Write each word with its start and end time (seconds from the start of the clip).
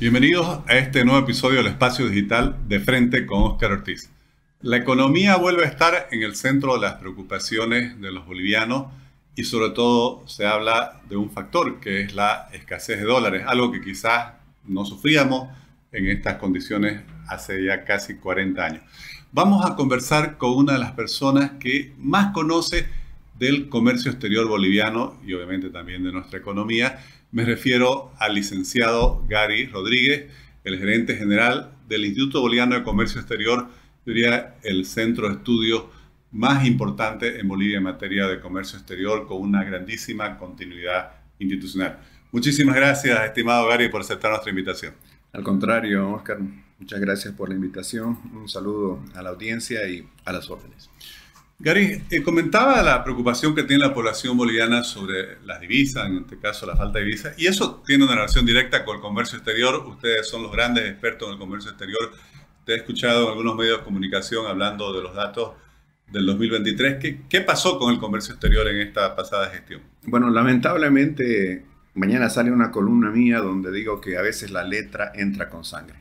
Bienvenidos 0.00 0.60
a 0.66 0.78
este 0.78 1.04
nuevo 1.04 1.20
episodio 1.20 1.58
del 1.58 1.66
Espacio 1.66 2.08
Digital 2.08 2.56
de 2.66 2.80
Frente 2.80 3.26
con 3.26 3.42
Oscar 3.42 3.72
Ortiz. 3.72 4.08
La 4.62 4.78
economía 4.78 5.36
vuelve 5.36 5.66
a 5.66 5.68
estar 5.68 6.08
en 6.10 6.22
el 6.22 6.36
centro 6.36 6.72
de 6.72 6.80
las 6.80 6.94
preocupaciones 6.94 8.00
de 8.00 8.10
los 8.10 8.24
bolivianos 8.24 8.86
y 9.36 9.44
sobre 9.44 9.68
todo 9.74 10.26
se 10.26 10.46
habla 10.46 11.02
de 11.10 11.18
un 11.18 11.30
factor 11.30 11.80
que 11.80 12.00
es 12.00 12.14
la 12.14 12.48
escasez 12.54 12.96
de 12.96 13.04
dólares, 13.04 13.44
algo 13.46 13.70
que 13.70 13.82
quizás 13.82 14.32
no 14.64 14.86
sufríamos 14.86 15.50
en 15.92 16.06
estas 16.08 16.36
condiciones 16.36 17.02
hace 17.28 17.62
ya 17.62 17.84
casi 17.84 18.14
40 18.14 18.64
años. 18.64 18.82
Vamos 19.32 19.66
a 19.66 19.76
conversar 19.76 20.38
con 20.38 20.56
una 20.56 20.72
de 20.72 20.78
las 20.78 20.92
personas 20.92 21.50
que 21.60 21.92
más 21.98 22.32
conoce 22.32 22.88
del 23.38 23.68
comercio 23.68 24.10
exterior 24.10 24.48
boliviano 24.48 25.20
y 25.26 25.34
obviamente 25.34 25.68
también 25.68 26.04
de 26.04 26.12
nuestra 26.12 26.38
economía, 26.38 27.00
me 27.32 27.44
refiero 27.44 28.12
al 28.18 28.34
licenciado 28.34 29.24
Gary 29.28 29.66
Rodríguez, 29.66 30.30
el 30.64 30.78
gerente 30.78 31.16
general 31.16 31.72
del 31.88 32.04
Instituto 32.04 32.40
Boliviano 32.40 32.74
de 32.74 32.82
Comercio 32.82 33.20
Exterior, 33.20 33.68
diría 34.04 34.56
el 34.62 34.84
centro 34.84 35.28
de 35.28 35.36
estudios 35.36 35.84
más 36.32 36.64
importante 36.64 37.40
en 37.40 37.48
Bolivia 37.48 37.78
en 37.78 37.84
materia 37.84 38.26
de 38.26 38.40
comercio 38.40 38.78
exterior, 38.78 39.26
con 39.26 39.40
una 39.40 39.64
grandísima 39.64 40.38
continuidad 40.38 41.12
institucional. 41.38 41.98
Muchísimas 42.32 42.76
gracias, 42.76 43.18
estimado 43.24 43.66
Gary, 43.68 43.88
por 43.88 44.02
aceptar 44.02 44.30
nuestra 44.30 44.50
invitación. 44.50 44.94
Al 45.32 45.42
contrario, 45.42 46.12
Oscar, 46.12 46.38
muchas 46.78 47.00
gracias 47.00 47.34
por 47.34 47.48
la 47.48 47.54
invitación. 47.56 48.18
Un 48.32 48.48
saludo 48.48 49.02
a 49.14 49.22
la 49.22 49.30
audiencia 49.30 49.88
y 49.88 50.06
a 50.24 50.32
las 50.32 50.50
órdenes. 50.50 50.90
Gary, 51.62 52.02
comentaba 52.24 52.82
la 52.82 53.04
preocupación 53.04 53.54
que 53.54 53.64
tiene 53.64 53.84
la 53.84 53.92
población 53.92 54.34
boliviana 54.34 54.82
sobre 54.82 55.38
las 55.44 55.60
divisas, 55.60 56.06
en 56.06 56.16
este 56.16 56.38
caso 56.38 56.64
la 56.64 56.74
falta 56.74 56.98
de 56.98 57.04
divisas, 57.04 57.38
y 57.38 57.48
eso 57.48 57.82
tiene 57.86 58.04
una 58.04 58.14
relación 58.14 58.46
directa 58.46 58.82
con 58.82 58.96
el 58.96 59.02
comercio 59.02 59.36
exterior. 59.36 59.86
Ustedes 59.86 60.26
son 60.26 60.42
los 60.42 60.52
grandes 60.52 60.90
expertos 60.90 61.28
en 61.28 61.34
el 61.34 61.38
comercio 61.38 61.70
exterior. 61.70 62.12
Te 62.64 62.72
he 62.72 62.76
escuchado 62.76 63.24
en 63.24 63.28
algunos 63.32 63.56
medios 63.56 63.78
de 63.78 63.84
comunicación 63.84 64.46
hablando 64.46 64.90
de 64.94 65.02
los 65.02 65.14
datos 65.14 65.52
del 66.10 66.24
2023. 66.24 66.96
¿Qué, 66.96 67.20
qué 67.28 67.42
pasó 67.42 67.78
con 67.78 67.92
el 67.92 68.00
comercio 68.00 68.32
exterior 68.32 68.66
en 68.66 68.78
esta 68.78 69.14
pasada 69.14 69.50
gestión? 69.50 69.82
Bueno, 70.04 70.30
lamentablemente, 70.30 71.66
mañana 71.92 72.30
sale 72.30 72.50
una 72.52 72.70
columna 72.70 73.10
mía 73.10 73.40
donde 73.40 73.70
digo 73.70 74.00
que 74.00 74.16
a 74.16 74.22
veces 74.22 74.50
la 74.50 74.64
letra 74.64 75.12
entra 75.14 75.50
con 75.50 75.62
sangre. 75.64 76.00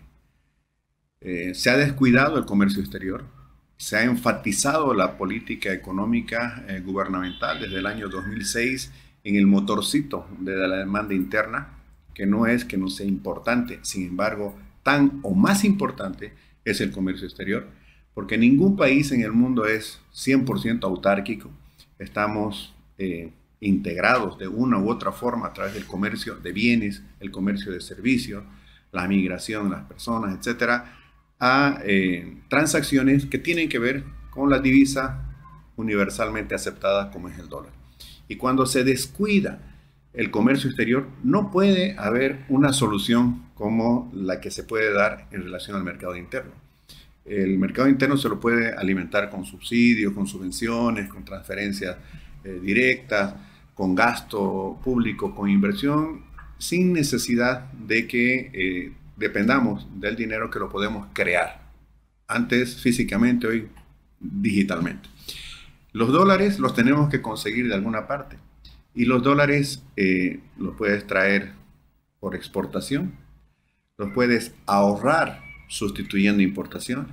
Eh, 1.20 1.54
se 1.54 1.70
ha 1.70 1.76
descuidado 1.76 2.38
el 2.38 2.46
comercio 2.46 2.80
exterior 2.80 3.39
se 3.80 3.96
ha 3.96 4.04
enfatizado 4.04 4.94
la 4.94 5.18
política 5.18 5.72
económica 5.72 6.66
eh, 6.68 6.82
gubernamental 6.82 7.62
desde 7.62 7.78
el 7.78 7.86
año 7.86 8.10
2006 8.10 8.92
en 9.24 9.36
el 9.38 9.48
motorcito 9.48 10.28
de 10.38 10.54
la 10.56 10.78
demanda 10.78 11.14
interna, 11.14 11.80
que 12.14 12.26
no 12.26 12.46
es 12.46 12.66
que 12.66 12.78
no 12.78 12.90
sea 12.90 13.08
importante, 13.08 13.80
sin 13.84 14.06
embargo, 14.06 14.54
tan 14.84 15.22
o 15.24 15.34
más 15.34 15.64
importante 15.64 16.34
es 16.66 16.82
el 16.82 16.92
comercio 16.92 17.26
exterior, 17.26 17.68
porque 18.14 18.38
ningún 18.38 18.76
país 18.76 19.14
en 19.14 19.22
el 19.22 19.32
mundo 19.32 19.66
es 19.66 20.02
100% 20.14 20.84
autárquico, 20.84 21.50
estamos 22.00 22.76
eh, 22.98 23.32
integrados 23.62 24.38
de 24.38 24.50
una 24.50 24.78
u 24.78 24.90
otra 24.90 25.14
forma 25.14 25.48
a 25.48 25.54
través 25.54 25.74
del 25.74 25.86
comercio 25.86 26.36
de 26.36 26.52
bienes, 26.52 27.02
el 27.22 27.32
comercio 27.32 27.72
de 27.72 27.80
servicios, 27.80 28.44
la 28.92 29.08
migración 29.08 29.72
las 29.72 29.86
personas, 29.86 30.38
etcétera, 30.38 30.98
a 31.40 31.80
eh, 31.86 32.38
transacciones 32.50 33.26
que 33.26 33.38
tienen 33.38 33.70
que 33.70 33.80
ver 33.80 34.04
con 34.30 34.50
la 34.50 34.60
divisa 34.60 35.26
universalmente 35.78 36.56
aceptada 36.56 37.12
como 37.12 37.30
es 37.30 37.40
el 37.40 37.50
dólar. 37.50 37.72
Y 38.28 38.36
cuando 38.36 38.66
se 38.66 38.84
descuida 38.84 39.60
el 40.14 40.32
comercio 40.32 40.70
exterior, 40.70 41.08
no 41.24 41.52
puede 41.52 41.96
haber 41.98 42.46
una 42.50 42.74
solución 42.74 43.44
como 43.56 44.12
la 44.14 44.42
que 44.42 44.52
se 44.52 44.64
puede 44.64 44.94
dar 44.94 45.28
en 45.32 45.44
relación 45.44 45.78
al 45.78 45.84
mercado 45.84 46.16
interno. 46.16 46.52
El 47.26 47.58
mercado 47.58 47.88
interno 47.88 48.18
se 48.18 48.28
lo 48.28 48.40
puede 48.40 48.74
alimentar 48.74 49.30
con 49.30 49.46
subsidios, 49.46 50.14
con 50.14 50.26
subvenciones, 50.26 51.08
con 51.10 51.24
transferencias 51.24 51.98
eh, 52.44 52.60
directas, 52.62 53.36
con 53.76 53.96
gasto 53.96 54.80
público, 54.84 55.36
con 55.36 55.50
inversión, 55.50 56.24
sin 56.58 56.92
necesidad 56.92 57.72
de 57.72 58.08
que 58.08 58.52
eh, 58.54 58.94
dependamos 59.20 59.88
del 60.00 60.16
dinero 60.16 60.50
que 60.50 60.60
lo 60.60 60.70
podemos 60.70 61.08
crear. 61.14 61.62
Antes 62.28 62.82
físicamente, 62.82 63.48
hoy 63.48 63.70
digitalmente. 64.20 65.10
Los 65.92 66.12
dólares 66.12 66.60
los 66.60 66.74
tenemos 66.74 67.10
que 67.10 67.22
conseguir 67.22 67.68
de 67.68 67.76
alguna 67.76 68.08
parte. 68.08 68.38
Y 68.96 69.06
los 69.06 69.22
dólares 69.22 69.84
eh, 69.98 70.40
los 70.58 70.76
puedes 70.76 71.06
traer 71.06 71.52
por 72.20 72.36
exportación, 72.36 73.14
los 73.98 74.12
puedes 74.12 74.54
ahorrar 74.66 75.42
sustituyendo 75.68 76.42
importación, 76.42 77.08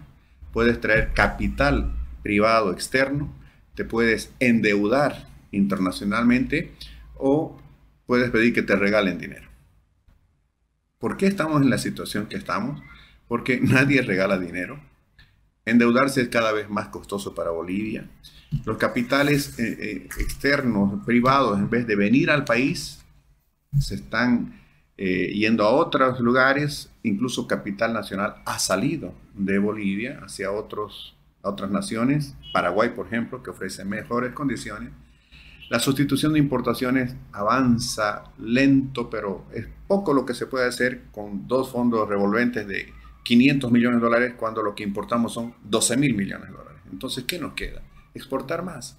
puedes 0.53 0.81
traer 0.81 1.13
capital 1.13 1.93
privado 2.23 2.73
externo, 2.73 3.33
te 3.75 3.85
puedes 3.85 4.33
endeudar 4.41 5.29
internacionalmente 5.53 6.73
o 7.15 7.61
puedes 8.07 8.31
pedir 8.31 8.53
que 8.55 8.63
te 8.63 8.77
regalen 8.77 9.19
dinero. 9.19 9.49
¿Por 10.99 11.17
qué 11.17 11.27
estamos 11.27 11.63
en 11.63 11.71
la 11.71 11.79
situación 11.79 12.27
que 12.27 12.37
estamos? 12.37 12.83
Porque 13.29 13.61
nadie 13.63 14.03
regala 14.03 14.39
dinero. 14.39 14.81
Endeudarse 15.65 16.23
es 16.23 16.29
cada 16.29 16.53
vez 16.53 16.71
más 16.71 16.89
costoso 16.89 17.35
para 17.35 17.51
Bolivia. 17.51 18.09
Los 18.65 18.79
capitales 18.79 19.59
eh, 19.59 19.77
eh, 19.81 20.09
externos, 20.19 21.05
privados, 21.05 21.59
en 21.59 21.69
vez 21.69 21.87
de 21.87 21.97
venir 21.97 22.31
al 22.31 22.45
país, 22.45 23.05
se 23.79 23.97
están 23.97 24.61
eh, 24.97 25.33
yendo 25.35 25.65
a 25.65 25.71
otros 25.71 26.21
lugares. 26.21 26.91
Incluso 27.03 27.49
capital 27.49 27.93
nacional 27.93 28.37
ha 28.45 28.59
salido 28.61 29.13
de 29.35 29.59
Bolivia 29.59 30.21
hacia 30.25 30.53
otros, 30.53 31.17
otras 31.43 31.71
naciones. 31.71 32.37
Paraguay, 32.53 32.91
por 32.91 33.07
ejemplo, 33.09 33.43
que 33.43 33.51
ofrece 33.51 33.85
mejores 33.85 34.33
condiciones. 34.33 34.93
La 35.69 35.81
sustitución 35.81 36.33
de 36.33 36.39
importaciones 36.39 37.17
avanza 37.33 38.25
lento, 38.39 39.11
pero 39.11 39.47
es 39.53 39.67
poco 39.89 40.15
lo 40.15 40.25
que 40.25 40.35
se 40.35 40.47
puede 40.47 40.69
hacer 40.69 41.03
con 41.11 41.49
dos 41.49 41.71
fondos 41.71 42.09
revolventes 42.09 42.69
de 42.69 42.93
500 43.25 43.73
millones 43.73 44.01
de 44.01 44.05
dólares 44.05 44.35
cuando 44.37 44.63
lo 44.63 44.77
que 44.77 44.85
importamos 44.85 45.35
son 45.35 45.55
12 45.65 45.97
mil 45.97 46.15
millones 46.15 46.49
de 46.49 46.57
dólares. 46.57 46.81
Entonces, 46.93 47.25
¿qué 47.25 47.41
nos 47.41 47.55
queda? 47.55 47.83
Exportar 48.15 48.63
más. 48.63 48.97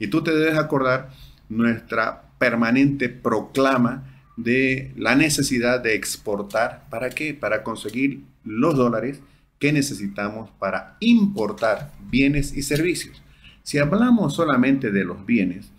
Y 0.00 0.08
tú 0.08 0.24
te 0.24 0.34
debes 0.34 0.58
acordar 0.58 1.10
nuestra 1.48 2.22
permanente 2.38 3.08
proclama 3.08 4.22
de 4.36 4.92
la 4.96 5.14
necesidad 5.14 5.80
de 5.80 5.94
exportar. 5.94 6.86
¿Para 6.90 7.10
qué? 7.10 7.34
Para 7.34 7.62
conseguir 7.62 8.24
los 8.44 8.76
dólares 8.76 9.20
que 9.60 9.72
necesitamos 9.72 10.50
para 10.58 10.96
importar 10.98 11.92
bienes 12.10 12.56
y 12.56 12.62
servicios. 12.62 13.22
Si 13.62 13.78
hablamos 13.78 14.34
solamente 14.34 14.90
de 14.90 15.04
los 15.04 15.24
bienes, 15.26 15.70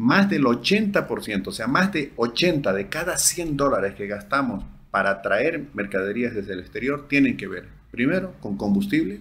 más 0.00 0.30
del 0.30 0.44
80%, 0.44 1.48
o 1.48 1.52
sea, 1.52 1.66
más 1.66 1.92
de 1.92 2.14
80 2.16 2.72
de 2.72 2.88
cada 2.88 3.18
100 3.18 3.58
dólares 3.58 3.94
que 3.96 4.06
gastamos 4.06 4.64
para 4.90 5.20
traer 5.20 5.66
mercaderías 5.74 6.34
desde 6.34 6.54
el 6.54 6.60
exterior 6.60 7.06
tienen 7.06 7.36
que 7.36 7.46
ver, 7.46 7.68
primero, 7.90 8.32
con 8.40 8.56
combustibles, 8.56 9.20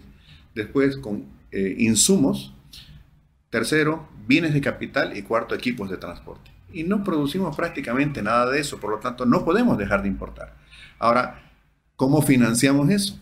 después 0.56 0.96
con 0.96 1.26
eh, 1.52 1.76
insumos, 1.80 2.54
tercero, 3.50 4.08
bienes 4.26 4.54
de 4.54 4.62
capital 4.62 5.18
y 5.18 5.24
cuarto, 5.24 5.54
equipos 5.54 5.90
de 5.90 5.98
transporte. 5.98 6.50
Y 6.72 6.84
no 6.84 7.04
producimos 7.04 7.58
prácticamente 7.58 8.22
nada 8.22 8.50
de 8.50 8.62
eso, 8.62 8.80
por 8.80 8.92
lo 8.92 9.00
tanto, 9.00 9.26
no 9.26 9.44
podemos 9.44 9.78
dejar 9.78 10.02
de 10.04 10.08
importar. 10.08 10.56
Ahora, 10.98 11.42
¿cómo 11.98 12.22
financiamos 12.22 12.90
eso? 12.90 13.20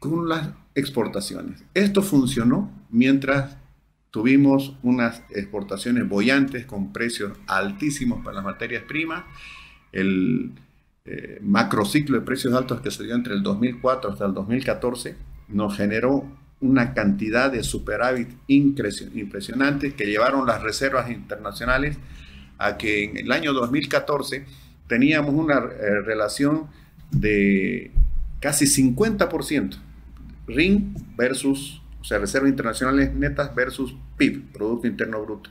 Con 0.00 0.28
las 0.28 0.48
exportaciones. 0.74 1.62
Esto 1.72 2.02
funcionó 2.02 2.68
mientras 2.90 3.59
Tuvimos 4.10 4.76
unas 4.82 5.22
exportaciones 5.30 6.08
bollantes 6.08 6.66
con 6.66 6.92
precios 6.92 7.32
altísimos 7.46 8.24
para 8.24 8.36
las 8.36 8.44
materias 8.44 8.82
primas. 8.82 9.24
El 9.92 10.52
eh, 11.04 11.38
macrociclo 11.42 12.18
de 12.18 12.26
precios 12.26 12.54
altos 12.54 12.80
que 12.80 12.90
se 12.90 13.04
dio 13.04 13.14
entre 13.14 13.34
el 13.34 13.42
2004 13.42 14.10
hasta 14.10 14.26
el 14.26 14.34
2014 14.34 15.16
nos 15.48 15.76
generó 15.76 16.24
una 16.60 16.92
cantidad 16.92 17.50
de 17.50 17.62
superávit 17.62 18.28
impresionante 18.46 19.94
que 19.94 20.04
llevaron 20.04 20.46
las 20.46 20.62
reservas 20.62 21.10
internacionales 21.10 21.96
a 22.58 22.76
que 22.76 23.04
en 23.04 23.16
el 23.16 23.32
año 23.32 23.52
2014 23.52 24.44
teníamos 24.86 25.34
una 25.34 25.58
eh, 25.58 26.00
relación 26.04 26.66
de 27.10 27.92
casi 28.40 28.66
50% 28.66 29.76
RIN 30.46 30.94
versus 31.16 31.79
o 32.00 32.04
sea, 32.04 32.18
reservas 32.18 32.50
internacionales 32.50 33.12
netas 33.14 33.54
versus 33.54 33.94
PIB, 34.16 34.52
Producto 34.52 34.86
Interno 34.86 35.22
Bruto. 35.22 35.50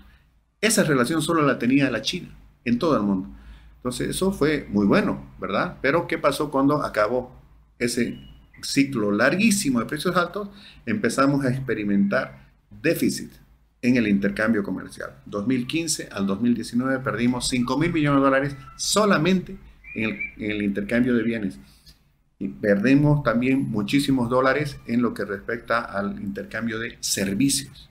Esa 0.61 0.83
relación 0.83 1.21
solo 1.21 1.41
la 1.43 1.59
tenía 1.59 1.89
la 1.89 2.01
China 2.01 2.29
en 2.65 2.79
todo 2.79 2.97
el 2.97 3.03
mundo. 3.03 3.29
Entonces, 3.77 4.09
eso 4.09 4.31
fue 4.31 4.67
muy 4.69 4.85
bueno, 4.85 5.33
¿verdad? 5.39 5.77
Pero, 5.81 6.07
¿qué 6.07 6.17
pasó 6.17 6.51
cuando 6.51 6.83
acabó 6.83 7.31
ese 7.77 8.19
ciclo 8.61 9.11
larguísimo 9.11 9.79
de 9.79 9.85
precios 9.85 10.17
altos? 10.17 10.49
Empezamos 10.85 11.45
a 11.45 11.49
experimentar 11.49 12.49
déficit 12.81 13.31
en 13.81 13.95
el 13.95 14.07
intercambio 14.07 14.63
comercial. 14.63 15.11
2015 15.25 16.09
al 16.11 16.27
2019 16.27 16.99
perdimos 16.99 17.47
5 17.47 17.77
mil 17.77 17.93
millones 17.93 18.19
de 18.19 18.25
dólares 18.25 18.55
solamente 18.75 19.55
en 19.95 20.03
el, 20.03 20.19
en 20.37 20.51
el 20.51 20.61
intercambio 20.63 21.15
de 21.15 21.23
bienes. 21.23 21.59
Y 22.39 22.47
perdemos 22.47 23.21
también 23.21 23.69
muchísimos 23.69 24.29
dólares 24.29 24.79
en 24.87 25.01
lo 25.01 25.13
que 25.13 25.25
respecta 25.25 25.81
al 25.81 26.21
intercambio 26.21 26.79
de 26.79 26.97
servicios. 27.01 27.89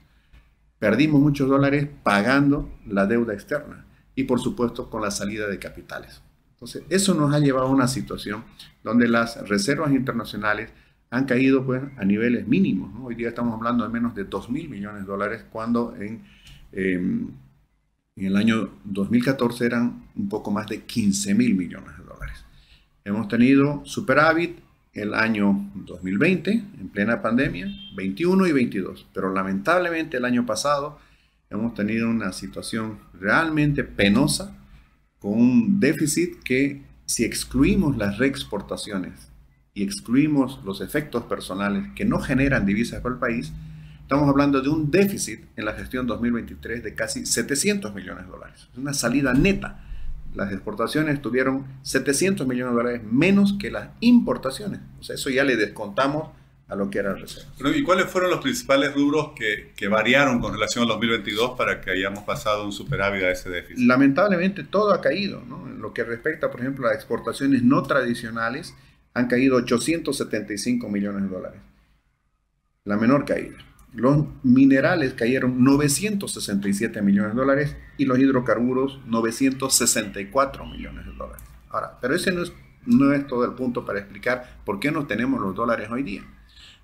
Perdimos 0.79 1.21
muchos 1.21 1.47
dólares 1.47 1.87
pagando 2.03 2.69
la 2.87 3.05
deuda 3.05 3.33
externa 3.33 3.85
y 4.15 4.23
por 4.23 4.39
supuesto 4.39 4.89
con 4.89 5.01
la 5.01 5.11
salida 5.11 5.47
de 5.47 5.59
capitales. 5.59 6.21
Entonces, 6.53 6.83
eso 6.89 7.13
nos 7.13 7.33
ha 7.33 7.39
llevado 7.39 7.67
a 7.67 7.71
una 7.71 7.87
situación 7.87 8.43
donde 8.83 9.07
las 9.07 9.47
reservas 9.47 9.91
internacionales 9.91 10.71
han 11.09 11.25
caído 11.25 11.65
pues, 11.65 11.81
a 11.97 12.05
niveles 12.05 12.47
mínimos. 12.47 12.91
Hoy 13.01 13.15
día 13.15 13.29
estamos 13.29 13.55
hablando 13.55 13.83
de 13.83 13.89
menos 13.89 14.13
de 14.13 14.25
2 14.25 14.49
mil 14.49 14.69
millones 14.69 15.01
de 15.01 15.07
dólares, 15.07 15.45
cuando 15.49 15.95
en, 15.95 16.23
em, 16.71 17.29
en 18.15 18.25
el 18.25 18.35
año 18.35 18.69
2014 18.83 19.65
eran 19.65 20.03
un 20.15 20.29
poco 20.29 20.51
más 20.51 20.67
de 20.67 20.83
15 20.83 21.33
mil 21.33 21.55
millones 21.55 21.97
de 21.97 22.03
dólares. 22.03 22.08
Hemos 23.09 23.27
tenido 23.27 23.81
superávit 23.85 24.59
el 24.93 25.15
año 25.15 25.71
2020, 25.73 26.51
en 26.51 26.89
plena 26.89 27.23
pandemia, 27.23 27.67
21 27.95 28.45
y 28.45 28.51
22, 28.51 29.07
pero 29.11 29.33
lamentablemente 29.33 30.17
el 30.17 30.25
año 30.25 30.45
pasado 30.45 30.99
hemos 31.49 31.73
tenido 31.73 32.07
una 32.07 32.31
situación 32.33 32.99
realmente 33.19 33.83
penosa 33.83 34.55
con 35.17 35.31
un 35.31 35.79
déficit 35.79 36.43
que 36.43 36.83
si 37.07 37.25
excluimos 37.25 37.97
las 37.97 38.19
reexportaciones 38.19 39.31
y 39.73 39.81
excluimos 39.81 40.59
los 40.63 40.79
efectos 40.79 41.23
personales 41.23 41.87
que 41.95 42.05
no 42.05 42.19
generan 42.19 42.67
divisas 42.67 43.01
para 43.01 43.15
el 43.15 43.19
país, 43.19 43.51
estamos 44.03 44.29
hablando 44.29 44.61
de 44.61 44.69
un 44.69 44.91
déficit 44.91 45.45
en 45.55 45.65
la 45.65 45.73
gestión 45.73 46.05
2023 46.05 46.83
de 46.83 46.93
casi 46.93 47.25
700 47.25 47.91
millones 47.95 48.25
de 48.25 48.31
dólares. 48.31 48.69
Es 48.71 48.77
una 48.77 48.93
salida 48.93 49.33
neta. 49.33 49.88
Las 50.35 50.51
exportaciones 50.51 51.21
tuvieron 51.21 51.65
700 51.81 52.47
millones 52.47 52.73
de 52.73 52.77
dólares 52.77 53.01
menos 53.03 53.55
que 53.59 53.71
las 53.71 53.89
importaciones. 53.99 54.79
O 54.99 55.03
sea, 55.03 55.15
eso 55.15 55.29
ya 55.29 55.43
le 55.43 55.55
descontamos 55.55 56.29
a 56.67 56.75
lo 56.75 56.89
que 56.89 56.99
era 56.99 57.11
el 57.11 57.19
reserva. 57.19 57.49
¿Y 57.75 57.83
cuáles 57.83 58.05
fueron 58.05 58.29
los 58.29 58.41
principales 58.41 58.93
rubros 58.93 59.31
que, 59.35 59.73
que, 59.75 59.87
variaron 59.87 60.39
con 60.39 60.53
relación 60.53 60.83
al 60.83 60.89
2022 60.89 61.57
para 61.57 61.81
que 61.81 61.89
hayamos 61.89 62.23
pasado 62.23 62.63
un 62.63 62.71
superávit 62.71 63.23
a 63.23 63.31
ese 63.31 63.49
déficit? 63.49 63.85
Lamentablemente 63.85 64.63
todo 64.63 64.93
ha 64.93 65.01
caído. 65.01 65.41
¿no? 65.47 65.67
En 65.67 65.81
lo 65.81 65.93
que 65.93 66.03
respecta, 66.03 66.51
por 66.51 66.61
ejemplo, 66.61 66.87
a 66.87 66.93
exportaciones 66.93 67.63
no 67.63 67.81
tradicionales, 67.81 68.75
han 69.15 69.27
caído 69.27 69.55
875 69.57 70.89
millones 70.89 71.23
de 71.23 71.29
dólares. 71.29 71.61
La 72.83 72.97
menor 72.97 73.25
caída. 73.25 73.57
Los 73.93 74.25
minerales 74.43 75.13
cayeron 75.13 75.63
967 75.63 77.01
millones 77.01 77.33
de 77.33 77.39
dólares 77.39 77.75
y 77.97 78.05
los 78.05 78.19
hidrocarburos 78.19 78.99
964 79.07 80.65
millones 80.65 81.05
de 81.05 81.13
dólares. 81.13 81.43
Ahora, 81.69 81.97
pero 81.99 82.15
ese 82.15 82.31
no 82.31 82.43
es, 82.43 82.53
no 82.85 83.13
es 83.13 83.25
todo 83.27 83.45
el 83.45 83.53
punto 83.53 83.85
para 83.85 83.99
explicar 83.99 84.57
por 84.63 84.79
qué 84.79 84.91
no 84.91 85.07
tenemos 85.07 85.41
los 85.41 85.55
dólares 85.55 85.89
hoy 85.89 86.03
día. 86.03 86.23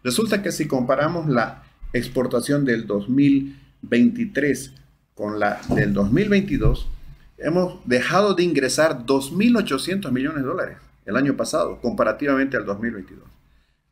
Resulta 0.03 0.41
que 0.41 0.51
si 0.51 0.67
comparamos 0.67 1.27
la 1.29 1.63
exportación 1.93 2.65
del 2.65 2.87
2023 2.87 4.73
con 5.13 5.39
la 5.39 5.61
del 5.69 5.93
2022, 5.93 6.89
hemos 7.37 7.87
dejado 7.87 8.33
de 8.33 8.43
ingresar 8.43 9.05
2.800 9.05 10.11
millones 10.11 10.43
de 10.43 10.47
dólares 10.47 10.77
el 11.05 11.15
año 11.15 11.37
pasado, 11.37 11.79
comparativamente 11.81 12.57
al 12.57 12.65
2022. 12.65 13.34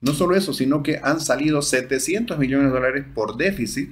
No 0.04 0.14
solo 0.14 0.36
eso, 0.36 0.54
sino 0.54 0.84
que 0.84 1.00
han 1.02 1.22
salido 1.22 1.62
700 1.62 2.38
millones 2.38 2.68
de 2.68 2.74
dólares 2.74 3.06
por 3.16 3.38
déficit 3.38 3.90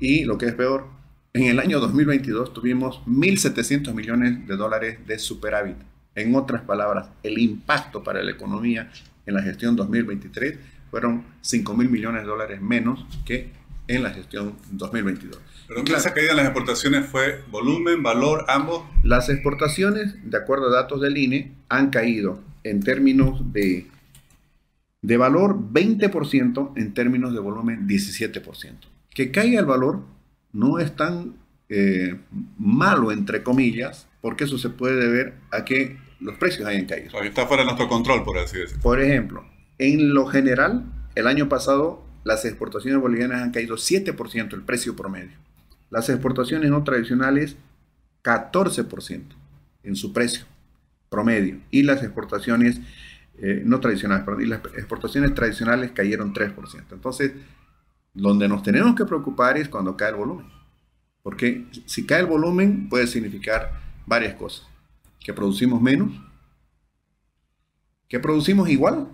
y 0.00 0.24
lo 0.24 0.36
que 0.36 0.46
es 0.46 0.54
peor, 0.54 0.86
en 1.32 1.44
el 1.44 1.60
año 1.60 1.78
2022 1.78 2.52
tuvimos 2.52 3.00
1.700 3.06 3.94
millones 3.94 4.44
de 4.48 4.56
dólares 4.56 4.98
de 5.06 5.20
superávit. 5.20 5.76
En 6.16 6.34
otras 6.34 6.62
palabras, 6.62 7.10
el 7.22 7.38
impacto 7.38 8.02
para 8.02 8.24
la 8.24 8.32
economía 8.32 8.90
en 9.24 9.34
la 9.34 9.42
gestión 9.42 9.76
2023 9.76 10.58
fueron 10.90 11.22
5 11.42 11.74
mil 11.74 11.88
millones 11.88 12.22
de 12.22 12.28
dólares 12.28 12.60
menos 12.60 13.06
que 13.24 13.52
en 13.86 14.02
la 14.02 14.10
gestión 14.10 14.56
2022. 14.72 15.38
¿Pero 15.68 15.84
qué 15.84 15.92
esa 15.92 16.12
caída 16.12 16.32
en 16.32 16.38
las 16.38 16.46
exportaciones 16.46 17.06
fue 17.06 17.44
volumen, 17.52 18.02
valor, 18.02 18.46
ambos? 18.48 18.82
Las 19.04 19.28
exportaciones, 19.28 20.16
de 20.28 20.36
acuerdo 20.36 20.66
a 20.66 20.72
datos 20.72 21.00
del 21.00 21.16
INE, 21.16 21.52
han 21.68 21.90
caído 21.90 22.40
en 22.64 22.82
términos 22.82 23.52
de, 23.52 23.86
de 25.02 25.16
valor 25.16 25.58
20%, 25.72 26.72
en 26.76 26.94
términos 26.94 27.34
de 27.34 27.40
volumen 27.40 27.86
17%. 27.86 28.76
Que 29.10 29.30
caiga 29.30 29.60
el 29.60 29.66
valor 29.66 30.02
no 30.52 30.78
es 30.78 30.94
tan 30.96 31.34
eh, 31.68 32.18
malo, 32.58 33.12
entre 33.12 33.42
comillas, 33.42 34.08
porque 34.20 34.44
eso 34.44 34.58
se 34.58 34.70
puede 34.70 34.96
deber 34.96 35.34
a 35.50 35.64
que 35.64 35.98
los 36.20 36.36
precios 36.36 36.66
hayan 36.66 36.86
caído. 36.86 37.20
está 37.22 37.46
fuera 37.46 37.62
de 37.62 37.66
nuestro 37.66 37.88
control, 37.88 38.24
por 38.24 38.38
así 38.38 38.58
decirlo. 38.58 38.82
Por 38.82 39.00
ejemplo, 39.00 39.44
en 39.78 40.14
lo 40.14 40.26
general, 40.26 40.84
el 41.14 41.26
año 41.26 41.48
pasado 41.48 42.04
las 42.24 42.44
exportaciones 42.44 43.00
bolivianas 43.00 43.42
han 43.42 43.50
caído 43.50 43.76
7% 43.76 44.54
el 44.54 44.62
precio 44.62 44.94
promedio. 44.94 45.36
Las 45.90 46.08
exportaciones 46.08 46.70
no 46.70 46.84
tradicionales 46.84 47.56
14% 48.22 49.22
en 49.82 49.96
su 49.96 50.12
precio 50.12 50.44
promedio. 51.08 51.58
Y 51.70 51.82
las 51.82 52.02
exportaciones 52.02 52.80
eh, 53.38 53.62
no 53.64 53.80
tradicionales, 53.80 54.24
perdón, 54.24 54.42
y 54.42 54.46
las 54.46 54.60
exportaciones 54.76 55.34
tradicionales 55.34 55.92
cayeron 55.92 56.32
3%. 56.32 56.84
Entonces, 56.92 57.32
donde 58.14 58.48
nos 58.48 58.62
tenemos 58.62 58.94
que 58.94 59.04
preocupar 59.04 59.56
es 59.56 59.68
cuando 59.68 59.96
cae 59.96 60.10
el 60.10 60.16
volumen. 60.16 60.46
Porque 61.22 61.66
si 61.86 62.04
cae 62.04 62.20
el 62.20 62.26
volumen 62.26 62.88
puede 62.88 63.06
significar 63.06 63.80
varias 64.06 64.34
cosas. 64.34 64.66
Que 65.20 65.32
producimos 65.32 65.80
menos, 65.80 66.12
que 68.08 68.18
producimos 68.18 68.68
igual, 68.68 69.08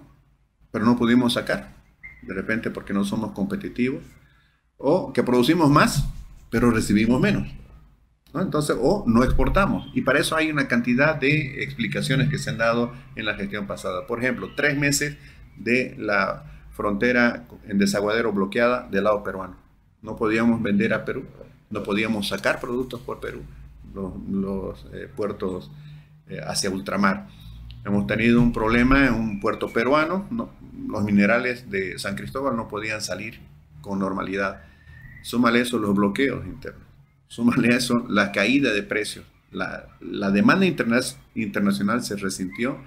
pero 0.72 0.84
no 0.84 0.96
pudimos 0.96 1.34
sacar, 1.34 1.76
de 2.22 2.34
repente 2.34 2.70
porque 2.70 2.92
no 2.92 3.04
somos 3.04 3.32
competitivos, 3.32 4.02
o 4.76 5.12
que 5.12 5.22
producimos 5.22 5.70
más, 5.70 6.08
pero 6.50 6.70
recibimos 6.70 7.20
menos. 7.20 7.46
Entonces, 8.34 8.76
o 8.80 9.04
no 9.06 9.24
exportamos. 9.24 9.90
Y 9.94 10.02
para 10.02 10.20
eso 10.20 10.36
hay 10.36 10.50
una 10.50 10.68
cantidad 10.68 11.16
de 11.16 11.62
explicaciones 11.62 12.28
que 12.28 12.38
se 12.38 12.50
han 12.50 12.58
dado 12.58 12.92
en 13.16 13.24
la 13.24 13.34
gestión 13.34 13.66
pasada. 13.66 14.06
Por 14.06 14.18
ejemplo, 14.18 14.50
tres 14.54 14.76
meses 14.76 15.16
de 15.56 15.94
la 15.98 16.44
frontera 16.78 17.44
en 17.66 17.78
desaguadero 17.78 18.32
bloqueada 18.32 18.86
del 18.88 19.04
lado 19.04 19.24
peruano. 19.24 19.56
No 20.02 20.16
podíamos 20.16 20.62
vender 20.62 20.94
a 20.94 21.04
Perú, 21.04 21.24
no 21.70 21.82
podíamos 21.82 22.28
sacar 22.28 22.60
productos 22.60 23.00
por 23.00 23.18
Perú, 23.18 23.42
los, 23.94 24.86
eh, 24.92 25.10
puertos 25.14 25.72
eh, 26.28 26.40
hacia 26.46 26.70
ultramar. 26.70 27.26
Hemos 27.84 28.06
tenido 28.06 28.40
un 28.40 28.52
problema 28.52 29.06
en 29.06 29.14
un 29.14 29.40
puerto 29.40 29.72
peruano, 29.72 30.28
los 30.86 31.02
minerales 31.02 31.68
de 31.68 31.98
San 31.98 32.14
Cristóbal 32.14 32.56
no 32.56 32.68
podían 32.68 33.00
salir 33.00 33.40
con 33.80 33.98
normalidad. 33.98 34.62
Súmale 35.22 35.60
eso 35.60 35.78
los 35.78 35.96
bloqueos 35.96 36.46
internos, 36.46 36.86
súmale 37.28 37.76
eso 37.76 38.04
la 38.08 38.32
caída 38.32 38.72
de 38.72 38.82
precios. 38.82 39.24
La, 39.50 39.86
demanda 40.30 40.66
internacional 40.66 42.02
se 42.02 42.16
resintió, 42.16 42.78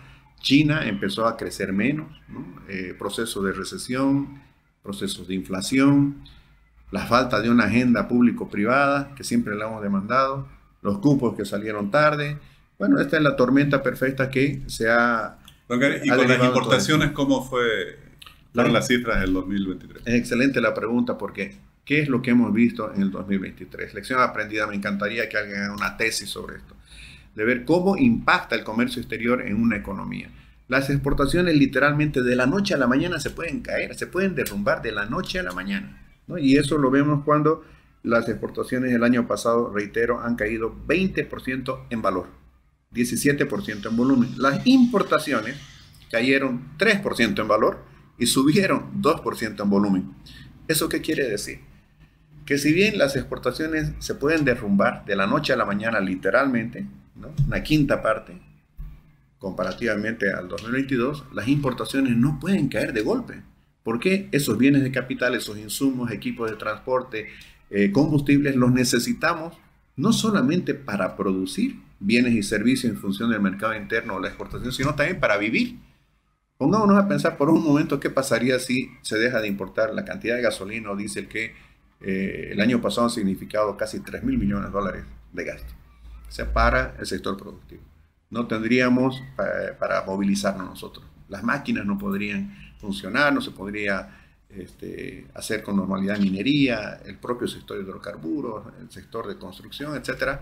China 0.42 0.88
empezó 0.88 1.26
a 1.26 1.38
crecer 1.38 1.74
menos, 1.74 2.08
eh, 2.68 2.96
proceso 2.98 3.42
de 3.42 3.54
recesión, 3.54 4.42
procesos 4.84 5.28
de 5.28 5.36
inflación, 5.36 6.24
la 6.92 7.06
falta 7.06 7.42
de 7.42 7.50
una 7.50 7.66
agenda 7.66 8.08
público-privada 8.08 9.14
que 9.16 9.24
siempre 9.24 9.56
le 9.56 9.64
hemos 9.64 9.82
demandado, 9.82 10.48
los 10.82 10.98
cupos 11.00 11.36
que 11.36 11.46
salieron 11.46 11.90
tarde, 11.90 12.38
bueno, 12.78 13.00
esta 13.00 13.18
es 13.18 13.24
la 13.24 13.36
tormenta 13.36 13.84
perfecta 13.84 14.30
que 14.30 14.64
se 14.66 14.90
ha... 14.90 15.38
¿Y 16.04 16.10
con 16.10 16.28
las 16.28 16.44
importaciones 16.44 17.12
cómo 17.12 17.48
fue 17.48 18.00
las 18.54 18.88
cifras 18.88 19.22
del 19.22 19.34
2023? 19.34 20.02
Es 20.06 20.16
excelente 20.16 20.60
la 20.60 20.74
pregunta 20.74 21.18
porque 21.18 21.56
¿qué 21.86 22.02
es 22.02 22.10
lo 22.10 22.22
que 22.22 22.32
hemos 22.32 22.54
visto 22.54 22.94
en 22.94 23.02
el 23.02 23.12
2023? 23.12 23.94
Lección 23.94 24.20
aprendida, 24.20 24.68
me 24.68 24.76
encantaría 24.76 25.28
que 25.30 25.38
alguien 25.38 25.62
haga 25.62 25.74
una 25.74 25.98
tesis 25.98 26.30
sobre 26.30 26.58
esto, 26.58 26.76
de 27.36 27.46
ver 27.46 27.66
cómo 27.66 27.98
impacta 27.98 28.56
el 28.56 28.64
comercio 28.64 29.02
exterior 29.02 29.42
en 29.42 29.62
una 29.62 29.78
economía. 29.78 30.30
Las 30.68 30.90
exportaciones 30.90 31.56
literalmente 31.56 32.22
de 32.22 32.36
la 32.36 32.46
noche 32.46 32.74
a 32.74 32.78
la 32.78 32.88
mañana 32.88 33.20
se 33.20 33.30
pueden 33.30 33.62
caer, 33.62 33.96
se 33.96 34.08
pueden 34.08 34.36
derrumbar 34.36 34.82
de 34.82 34.94
la 34.94 35.06
noche 35.06 35.40
a 35.40 35.44
la 35.44 35.52
mañana. 35.52 35.98
Y 36.38 36.58
eso 36.58 36.78
lo 36.78 36.90
vemos 36.90 37.26
cuando 37.26 37.66
las 38.04 38.30
exportaciones 38.30 38.92
del 38.92 39.04
año 39.04 39.28
pasado, 39.28 39.72
reitero, 39.74 40.22
han 40.22 40.36
caído 40.36 40.74
20% 40.88 41.88
en 41.90 42.02
valor. 42.02 42.28
17% 42.94 43.90
en 43.90 43.96
volumen. 43.98 44.30
Las 44.38 44.66
importaciones 44.66 45.58
cayeron 46.10 46.78
3% 46.78 47.42
en 47.42 47.48
valor 47.48 47.84
y 48.18 48.26
subieron 48.26 49.02
2% 49.02 49.64
en 49.64 49.70
volumen. 49.70 50.14
¿Eso 50.68 50.90
qué 50.90 51.02
quiere 51.02 51.28
decir? 51.28 51.71
Que 52.46 52.58
si 52.58 52.74
bien 52.74 52.98
las 52.98 53.16
exportaciones 53.16 53.94
se 54.00 54.16
pueden 54.16 54.46
derrumbar 54.46 55.06
de 55.06 55.16
la 55.16 55.28
noche 55.28 55.54
a 55.54 55.58
la 55.58 55.66
mañana 55.66 56.00
literalmente, 56.00 56.86
una 57.48 57.64
quinta 57.64 58.02
parte, 58.02 58.40
comparativamente 59.38 60.32
al 60.32 60.48
2022, 60.48 61.26
las 61.34 61.48
importaciones 61.48 62.16
no 62.16 62.40
pueden 62.40 62.68
caer 62.68 62.94
de 62.94 63.02
golpe. 63.02 63.42
Porque 63.84 64.30
esos 64.32 64.58
bienes 64.58 64.84
de 64.84 64.92
capital, 64.92 65.34
esos 65.34 65.58
insumos, 65.58 66.12
equipos 66.12 66.50
de 66.50 66.58
transporte, 66.58 67.28
eh, 67.72 67.92
combustibles, 67.92 68.56
los 68.56 68.72
necesitamos 68.72 69.58
no 69.96 70.14
solamente 70.14 70.74
para 70.74 71.16
producir, 71.16 71.80
bienes 72.00 72.34
y 72.34 72.44
servicios 72.44 72.92
en 72.92 73.00
función 73.00 73.30
del 73.30 73.42
mercado 73.42 73.76
interno 73.76 74.16
o 74.16 74.20
la 74.20 74.28
exportación, 74.28 74.72
sino 74.72 74.96
también 74.96 75.20
para 75.20 75.38
vivir. 75.38 75.78
Pongámonos 76.58 76.98
a 76.98 77.08
pensar 77.08 77.38
por 77.38 77.50
un 77.50 77.64
momento 77.64 78.00
qué 78.00 78.10
pasaría 78.10 78.60
si 78.60 78.92
se 79.02 79.18
deja 79.18 79.42
de 79.42 79.48
importar 79.48 79.94
la 79.94 80.06
cantidad 80.06 80.36
de 80.36 80.44
gasolina 80.44 80.92
o 80.92 80.96
diésel 80.96 81.28
que 81.28 81.56
eh, 82.02 82.50
el 82.52 82.62
año 82.62 82.82
pasado 82.82 83.08
ha 83.08 83.10
significado 83.10 83.78
casi 83.78 84.00
3 84.00 84.24
mil 84.24 84.38
millones 84.38 84.66
de 84.66 84.72
dólares 84.72 85.04
de 85.32 85.44
gasto. 85.44 85.74
O 86.28 86.32
sea, 86.32 86.52
para 86.52 86.96
el 87.00 87.06
sector 87.06 87.38
productivo. 87.38 87.82
No 88.30 88.48
tendríamos 88.48 89.18
eh, 89.20 89.74
para, 89.78 90.04
movilizarnos 90.06 90.68
nosotros. 90.68 91.06
Las 91.28 91.44
máquinas 91.44 91.86
no 91.86 91.98
podrían 91.98 92.56
funcionar, 92.80 93.34
no 93.34 93.42
se 93.42 93.52
podría 93.52 94.18
este, 94.50 95.28
hacer 95.34 95.64
con 95.64 95.76
normalidad 95.76 96.18
minería, 96.18 97.02
el 97.06 97.18
propio 97.18 97.48
sector 97.48 97.78
de 97.78 97.84
hidrocarburos, 97.84 98.66
el 98.80 98.90
sector 98.90 99.28
de 99.28 99.38
construcción, 99.38 99.96
etc. 99.96 100.40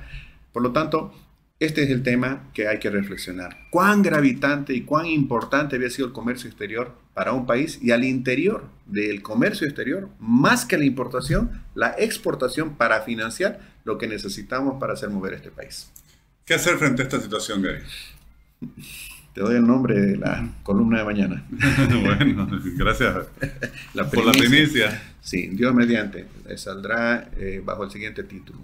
Por 0.54 0.64
lo 0.64 0.72
tanto, 0.72 1.12
este 1.60 1.84
es 1.84 1.90
el 1.90 2.04
tema 2.04 2.50
que 2.54 2.70
hay 2.70 2.80
que 2.80 2.90
reflexionar. 2.90 3.58
¿Cuán 3.70 4.02
gravitante 4.02 4.74
y 4.74 4.82
cuán 4.82 5.06
importante 5.06 5.76
había 5.76 5.90
sido 5.90 6.08
el 6.08 6.14
comercio 6.14 6.50
exterior 6.50 6.96
para 7.14 7.34
un 7.34 7.46
país 7.46 7.80
y 7.82 7.92
al 7.92 8.06
interior 8.06 8.70
del 8.86 9.22
comercio 9.22 9.68
exterior, 9.68 10.10
más 10.20 10.64
que 10.64 10.78
la 10.78 10.86
importación, 10.86 11.64
la 11.76 11.96
exportación 11.98 12.76
para 12.76 13.02
financiar 13.02 13.60
lo 13.84 13.98
que 13.98 14.08
necesitamos 14.08 14.80
para 14.80 14.94
hacer 14.94 15.10
mover 15.10 15.34
este 15.34 15.52
país? 15.52 15.92
¿Qué 16.46 16.54
hacer 16.54 16.78
frente 16.78 17.02
a 17.02 17.06
esta 17.06 17.20
situación, 17.20 17.62
Gary? 17.62 17.82
Te 19.34 19.42
doy 19.42 19.56
el 19.56 19.68
nombre 19.68 20.00
de 20.00 20.18
la 20.18 20.50
columna 20.64 21.00
de 21.00 21.06
mañana. 21.06 21.46
bueno, 22.04 22.48
gracias 22.76 23.28
por 24.14 24.26
la 24.26 24.32
primicia. 24.32 25.14
Sí, 25.22 25.50
Dios 25.54 25.74
mediante. 25.76 26.26
Saldrá 26.56 27.30
eh, 27.38 27.62
bajo 27.64 27.84
el 27.84 27.92
siguiente 27.92 28.24
título. 28.24 28.60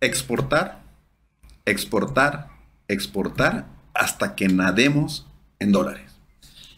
Exportar 0.00 0.79
exportar, 1.64 2.48
exportar 2.88 3.66
hasta 3.94 4.34
que 4.34 4.48
nademos 4.48 5.26
en 5.58 5.72
dólares. 5.72 6.12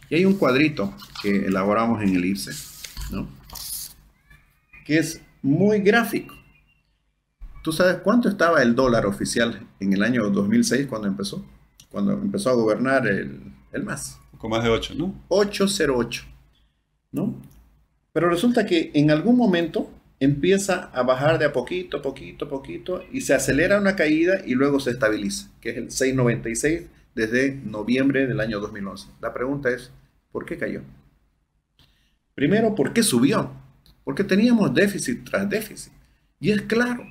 Y 0.09 0.15
hay 0.15 0.25
un 0.25 0.35
cuadrito 0.35 0.93
que 1.21 1.45
elaboramos 1.47 2.01
en 2.01 2.15
el 2.15 2.25
IRSE, 2.25 2.51
¿no? 3.11 3.27
que 4.85 4.97
es 4.97 5.21
muy 5.41 5.79
gráfico. 5.79 6.35
¿Tú 7.63 7.71
sabes 7.71 7.97
cuánto 8.03 8.27
estaba 8.27 8.61
el 8.61 8.75
dólar 8.75 9.05
oficial 9.05 9.65
en 9.79 9.93
el 9.93 10.03
año 10.03 10.29
2006 10.29 10.87
cuando 10.87 11.07
empezó? 11.07 11.45
Cuando 11.89 12.13
empezó 12.13 12.49
a 12.49 12.53
gobernar 12.53 13.07
el, 13.07 13.41
el 13.71 13.83
MAS. 13.83 14.19
Con 14.37 14.51
más 14.51 14.63
de 14.63 14.69
8, 14.69 14.95
¿no? 14.95 15.15
808, 15.29 16.23
¿no? 17.13 17.41
Pero 18.11 18.29
resulta 18.29 18.65
que 18.65 18.91
en 18.93 19.09
algún 19.09 19.37
momento 19.37 19.89
empieza 20.23 20.89
a 20.93 21.03
bajar 21.03 21.39
de 21.39 21.45
a 21.45 21.53
poquito, 21.53 22.01
poquito, 22.01 22.47
poquito 22.47 23.03
y 23.11 23.21
se 23.21 23.33
acelera 23.33 23.79
una 23.79 23.95
caída 23.95 24.41
y 24.45 24.53
luego 24.53 24.79
se 24.79 24.91
estabiliza, 24.91 25.49
que 25.59 25.71
es 25.71 25.77
el 25.77 25.91
696 25.91 26.83
desde 27.15 27.55
noviembre 27.63 28.27
del 28.27 28.39
año 28.39 28.59
2011. 28.59 29.07
La 29.21 29.33
pregunta 29.33 29.69
es, 29.69 29.91
¿por 30.31 30.45
qué 30.45 30.57
cayó? 30.57 30.81
Primero, 32.35 32.75
¿por 32.75 32.93
qué 32.93 33.03
subió? 33.03 33.51
Porque 34.03 34.23
teníamos 34.23 34.73
déficit 34.73 35.23
tras 35.23 35.49
déficit. 35.49 35.93
Y 36.39 36.51
es 36.51 36.63
claro, 36.63 37.05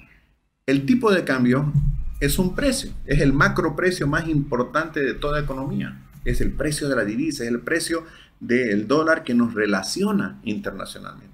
el 0.67 0.85
tipo 0.87 1.13
de 1.13 1.25
cambio 1.25 1.73
es 2.21 2.39
un 2.39 2.55
precio, 2.55 2.93
es 3.05 3.21
el 3.21 3.33
macro 3.33 3.75
precio 3.75 4.07
más 4.07 4.29
importante 4.29 5.01
de 5.01 5.15
toda 5.15 5.41
economía. 5.41 6.01
Es 6.25 6.41
el 6.41 6.53
precio 6.53 6.89
de 6.89 6.97
la 6.97 7.05
divisa, 7.05 7.43
es 7.43 7.51
el 7.51 7.61
precio 7.61 8.05
del 8.39 8.87
dólar 8.87 9.25
que 9.25 9.35
nos 9.35 9.55
relaciona 9.55 10.41
internacionalmente. 10.45 11.32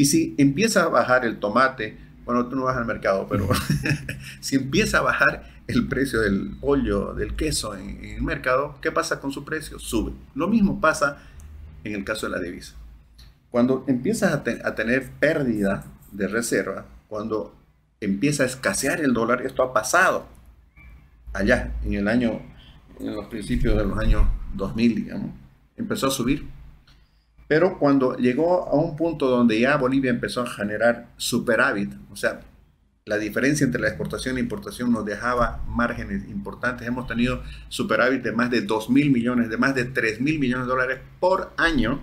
Y 0.00 0.06
si 0.06 0.34
empieza 0.38 0.84
a 0.84 0.88
bajar 0.88 1.26
el 1.26 1.38
tomate, 1.40 1.98
bueno, 2.24 2.46
tú 2.46 2.56
no 2.56 2.64
vas 2.64 2.78
al 2.78 2.86
mercado, 2.86 3.26
pero 3.28 3.46
si 4.40 4.56
empieza 4.56 4.96
a 4.96 5.02
bajar 5.02 5.44
el 5.66 5.88
precio 5.88 6.22
del 6.22 6.56
pollo, 6.58 7.12
del 7.12 7.36
queso 7.36 7.76
en, 7.76 8.02
el 8.02 8.22
mercado, 8.22 8.78
¿qué 8.80 8.90
pasa 8.92 9.20
con 9.20 9.30
su 9.30 9.44
precio? 9.44 9.78
Sube. 9.78 10.12
Lo 10.34 10.48
mismo 10.48 10.80
pasa 10.80 11.18
en 11.84 11.94
el 11.94 12.02
caso 12.02 12.24
de 12.24 12.32
la 12.32 12.38
divisa. 12.38 12.76
Cuando 13.50 13.84
empiezas 13.88 14.32
a, 14.32 14.42
tener 14.42 15.10
pérdida 15.20 15.84
de 16.12 16.28
reserva, 16.28 16.86
cuando 17.06 17.54
empieza 18.00 18.44
a 18.44 18.46
escasear 18.46 19.02
el 19.02 19.12
dólar, 19.12 19.42
esto 19.42 19.62
ha 19.62 19.74
pasado 19.74 20.26
allá 21.34 21.74
en 21.84 21.92
el 21.92 22.08
año, 22.08 22.40
en 22.98 23.16
los 23.16 23.26
principios 23.26 23.76
de 23.76 23.84
los 23.84 23.98
años 23.98 24.26
2000, 24.54 24.94
digamos, 24.94 25.30
empezó 25.76 26.06
a 26.06 26.10
subir 26.10 26.48
pero 27.50 27.80
cuando 27.80 28.16
llegó 28.16 28.68
a 28.68 28.76
un 28.76 28.94
punto 28.94 29.28
donde 29.28 29.58
ya 29.58 29.76
Bolivia 29.76 30.12
empezó 30.12 30.42
a 30.42 30.46
generar 30.46 31.08
superávit, 31.16 31.92
o 32.08 32.14
sea, 32.14 32.42
la 33.06 33.18
diferencia 33.18 33.64
entre 33.64 33.80
la 33.80 33.88
exportación 33.88 34.36
e 34.36 34.40
importación 34.40 34.92
nos 34.92 35.04
dejaba 35.04 35.60
márgenes 35.66 36.28
importantes. 36.28 36.86
Hemos 36.86 37.08
tenido 37.08 37.42
superávit 37.68 38.22
de 38.22 38.30
más 38.30 38.52
de 38.52 38.60
2 38.60 38.90
mil 38.90 39.10
millones, 39.10 39.50
de 39.50 39.56
más 39.56 39.74
de 39.74 39.84
3 39.84 40.20
mil 40.20 40.38
millones 40.38 40.66
de 40.66 40.70
dólares 40.70 41.00
por 41.18 41.52
año. 41.56 42.00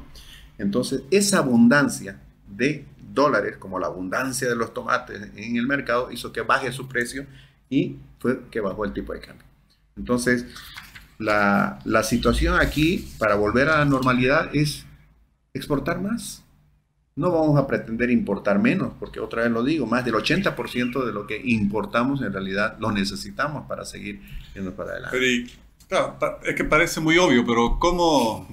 Entonces, 0.58 1.04
esa 1.12 1.38
abundancia 1.38 2.20
de 2.46 2.86
dólares, 3.14 3.56
como 3.56 3.80
la 3.80 3.88
abundancia 3.88 4.50
de 4.50 4.56
los 4.58 4.74
tomates 4.74 5.30
en 5.38 5.56
el 5.56 5.66
mercado, 5.66 6.12
hizo 6.12 6.34
que 6.34 6.42
baje 6.42 6.74
su 6.74 6.90
precio 6.90 7.26
y 7.70 7.96
fue 8.20 8.50
que 8.52 8.60
bajó 8.60 8.84
el 8.84 8.92
tipo 8.92 9.14
de 9.14 9.22
cambio. 9.22 9.46
Entonces, 9.96 10.46
la, 11.20 11.80
la 11.86 12.04
situación 12.04 12.60
aquí, 12.60 13.08
para 13.18 13.36
volver 13.36 13.70
a 13.70 13.78
la 13.78 13.86
normalidad, 13.86 14.54
es 14.54 14.87
exportar 15.58 16.02
más. 16.02 16.44
No 17.16 17.32
vamos 17.32 17.58
a 17.58 17.66
pretender 17.66 18.12
importar 18.12 18.60
menos, 18.60 18.94
porque 19.00 19.20
otra 19.20 19.42
vez 19.42 19.52
lo 19.52 19.64
digo, 19.64 19.88
más 19.88 20.06
del 20.06 20.14
80% 20.14 21.04
de 21.04 21.12
lo 21.12 21.26
que 21.26 21.42
importamos 21.44 22.22
en 22.22 22.32
realidad 22.32 22.78
lo 22.80 22.92
necesitamos 22.92 23.66
para 23.68 23.86
seguir 23.86 24.22
yendo 24.54 24.76
para 24.76 24.92
adelante. 24.92 25.48
es 26.44 26.56
que 26.56 26.64
parece 26.64 27.00
muy 27.00 27.18
obvio, 27.18 27.44
pero 27.44 27.80
¿cómo, 27.80 28.48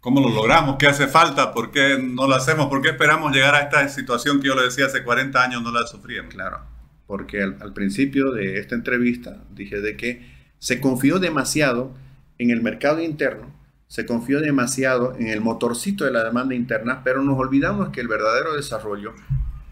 ¿cómo 0.00 0.20
lo 0.20 0.28
logramos? 0.28 0.76
¿Qué 0.76 0.86
hace 0.86 1.08
falta? 1.08 1.54
¿Por 1.54 1.70
qué 1.70 1.98
no 1.98 2.28
lo 2.28 2.34
hacemos? 2.34 2.66
¿Por 2.66 2.82
qué 2.82 2.90
esperamos 2.90 3.32
llegar 3.32 3.54
a 3.54 3.62
esta 3.62 3.88
situación 3.88 4.40
que 4.40 4.48
yo 4.48 4.54
le 4.54 4.64
decía 4.64 4.84
hace 4.84 5.02
40 5.02 5.42
años 5.42 5.62
no 5.62 5.72
la 5.72 5.86
sufríamos? 5.86 6.34
Claro, 6.34 6.60
porque 7.06 7.42
al, 7.42 7.56
al 7.60 7.72
principio 7.72 8.30
de 8.30 8.58
esta 8.58 8.74
entrevista 8.74 9.42
dije 9.54 9.80
de 9.80 9.96
que 9.96 10.34
se 10.58 10.82
confió 10.82 11.18
demasiado 11.18 11.94
en 12.36 12.50
el 12.50 12.60
mercado 12.60 13.00
interno 13.00 13.63
se 13.94 14.06
confió 14.06 14.40
demasiado 14.40 15.14
en 15.20 15.28
el 15.28 15.40
motorcito 15.40 16.04
de 16.04 16.10
la 16.10 16.24
demanda 16.24 16.56
interna, 16.56 17.02
pero 17.04 17.22
nos 17.22 17.38
olvidamos 17.38 17.90
que 17.90 18.00
el 18.00 18.08
verdadero 18.08 18.56
desarrollo, 18.56 19.14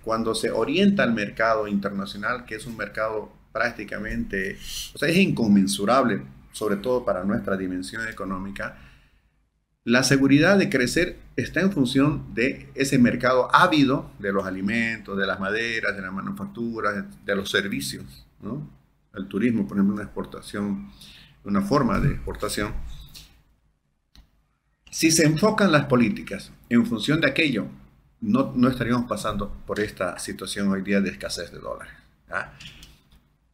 cuando 0.05 0.37
se 0.37 0.53
orienta 0.53 1.03
al 1.03 1.13
mercado 1.13 1.67
internacional, 1.67 2.45
que 2.45 2.55
es 2.55 2.65
un 2.67 2.77
mercado 2.77 3.33
prácticamente, 3.51 4.59
o 4.95 4.99
sea, 4.99 5.09
es 5.09 5.17
inconmensurable, 5.17 6.23
sobre 6.53 6.77
todo 6.77 7.05
para 7.05 7.25
nuestra 7.25 7.57
dimensión 7.57 8.07
económica, 8.07 8.79
la 9.83 10.05
seguridad 10.05 10.57
de 10.57 10.71
crecer 10.71 11.19
está 11.35 11.59
en 11.59 11.73
función 11.73 12.33
de 12.33 12.71
ese 12.77 13.01
mercado 13.01 13.53
ávido 13.53 14.13
de 14.21 14.33
los 14.33 14.47
alimentos, 14.47 15.19
de 15.19 15.27
las 15.27 15.41
maderas, 15.41 15.97
de 15.97 16.03
las 16.03 16.13
manufacturas, 16.13 17.07
de 17.27 17.35
los 17.35 17.51
servicios, 17.51 18.25
¿no? 18.41 18.71
El 19.17 19.27
turismo, 19.27 19.67
por 19.67 19.79
ejemplo, 19.79 19.95
una 19.95 20.05
exportación, 20.05 20.93
una 21.43 21.63
forma 21.63 21.99
de 21.99 22.13
exportación 22.13 22.73
si 24.93 25.11
se 25.11 25.25
enfocan 25.25 25.73
las 25.73 25.87
políticas 25.87 26.53
en 26.69 26.85
función 26.85 27.19
de 27.23 27.27
aquello, 27.27 27.67
no, 28.21 28.53
no 28.55 28.69
estaríamos 28.69 29.07
pasando 29.09 29.51
por 29.67 29.81
esta 29.81 30.19
situación 30.19 30.69
hoy 30.69 30.83
día 30.83 31.01
de 31.01 31.09
escasez 31.09 31.51
de 31.51 31.59
dólares. 31.59 31.95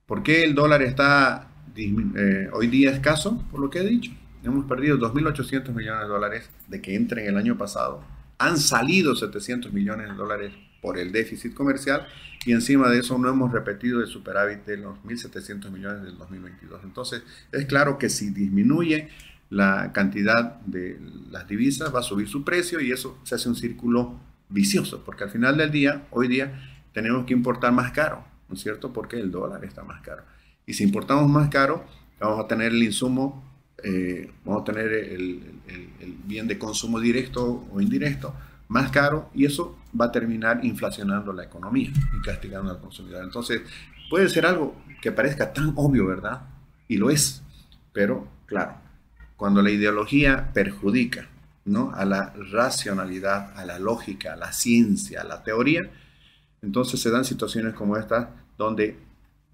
¿Por 0.04 0.24
qué 0.24 0.42
el 0.42 0.56
dólar 0.56 0.82
está 0.82 1.46
eh, 1.76 2.48
hoy 2.52 2.66
día 2.66 2.90
escaso? 2.90 3.40
Por 3.52 3.60
lo 3.60 3.70
que 3.70 3.78
he 3.78 3.84
dicho. 3.86 4.10
Hemos 4.42 4.66
perdido 4.66 4.98
2.800 4.98 5.68
millones 5.72 6.02
de 6.02 6.08
dólares 6.08 6.50
de 6.66 6.82
que 6.82 6.96
entren 6.96 7.26
el 7.26 7.36
año 7.36 7.56
pasado. 7.56 8.02
Han 8.38 8.58
salido 8.58 9.14
700 9.14 9.72
millones 9.72 10.08
de 10.08 10.14
dólares 10.14 10.52
por 10.82 10.98
el 10.98 11.12
déficit 11.12 11.54
comercial 11.54 12.08
y 12.46 12.52
encima 12.52 12.88
de 12.88 12.98
eso 12.98 13.16
no 13.16 13.28
hemos 13.28 13.52
repetido 13.52 14.00
el 14.00 14.08
superávit 14.08 14.64
de 14.64 14.78
los 14.78 14.98
1.700 15.04 15.70
millones 15.70 16.02
del 16.02 16.18
2022. 16.18 16.82
Entonces, 16.82 17.22
es 17.52 17.64
claro 17.66 17.96
que 17.96 18.08
si 18.08 18.30
disminuye 18.30 19.08
la 19.50 19.92
cantidad 19.92 20.60
de 20.60 21.00
las 21.30 21.48
divisas, 21.48 21.94
va 21.94 22.00
a 22.00 22.02
subir 22.02 22.28
su 22.28 22.44
precio 22.44 22.80
y 22.80 22.92
eso 22.92 23.18
se 23.22 23.34
hace 23.34 23.48
un 23.48 23.56
círculo 23.56 24.18
vicioso, 24.48 25.02
porque 25.04 25.24
al 25.24 25.30
final 25.30 25.56
del 25.56 25.70
día, 25.70 26.06
hoy 26.10 26.28
día, 26.28 26.70
tenemos 26.92 27.24
que 27.26 27.32
importar 27.32 27.72
más 27.72 27.92
caro, 27.92 28.24
¿no 28.48 28.54
es 28.54 28.60
cierto? 28.60 28.92
Porque 28.92 29.16
el 29.18 29.30
dólar 29.30 29.64
está 29.64 29.82
más 29.84 30.00
caro. 30.02 30.22
Y 30.66 30.74
si 30.74 30.84
importamos 30.84 31.30
más 31.30 31.48
caro, 31.48 31.84
vamos 32.18 32.44
a 32.44 32.48
tener 32.48 32.72
el 32.72 32.82
insumo, 32.82 33.44
eh, 33.82 34.30
vamos 34.44 34.62
a 34.62 34.64
tener 34.64 34.92
el, 34.92 35.42
bien 36.24 36.46
de 36.46 36.58
consumo 36.58 37.00
directo 37.00 37.66
o 37.72 37.80
indirecto 37.80 38.34
más 38.68 38.90
caro 38.90 39.30
y 39.34 39.46
eso 39.46 39.78
va 39.98 40.06
a 40.06 40.12
terminar 40.12 40.60
inflacionando 40.62 41.32
la 41.32 41.44
economía 41.44 41.90
y 41.90 42.22
castigando 42.22 42.70
al 42.70 42.80
consumidor. 42.80 43.24
Entonces, 43.24 43.62
puede 44.10 44.28
ser 44.28 44.44
algo 44.44 44.76
que 45.00 45.12
parezca 45.12 45.52
tan 45.52 45.72
obvio, 45.76 46.06
¿verdad? 46.06 46.42
Y 46.86 46.96
lo 46.96 47.08
es, 47.08 47.42
pero 47.92 48.28
claro, 48.46 48.74
cuando 49.38 49.62
la 49.62 49.70
ideología 49.70 50.50
perjudica 50.52 51.30
¿no? 51.64 51.92
a 51.94 52.04
la 52.04 52.34
racionalidad, 52.52 53.58
a 53.58 53.64
la 53.64 53.78
lógica, 53.78 54.34
a 54.34 54.36
la 54.36 54.52
ciencia, 54.52 55.22
a 55.22 55.24
la 55.24 55.42
teoría, 55.42 55.88
entonces 56.60 57.00
se 57.00 57.10
dan 57.10 57.24
situaciones 57.24 57.72
como 57.72 57.96
esta 57.96 58.34
donde 58.58 58.98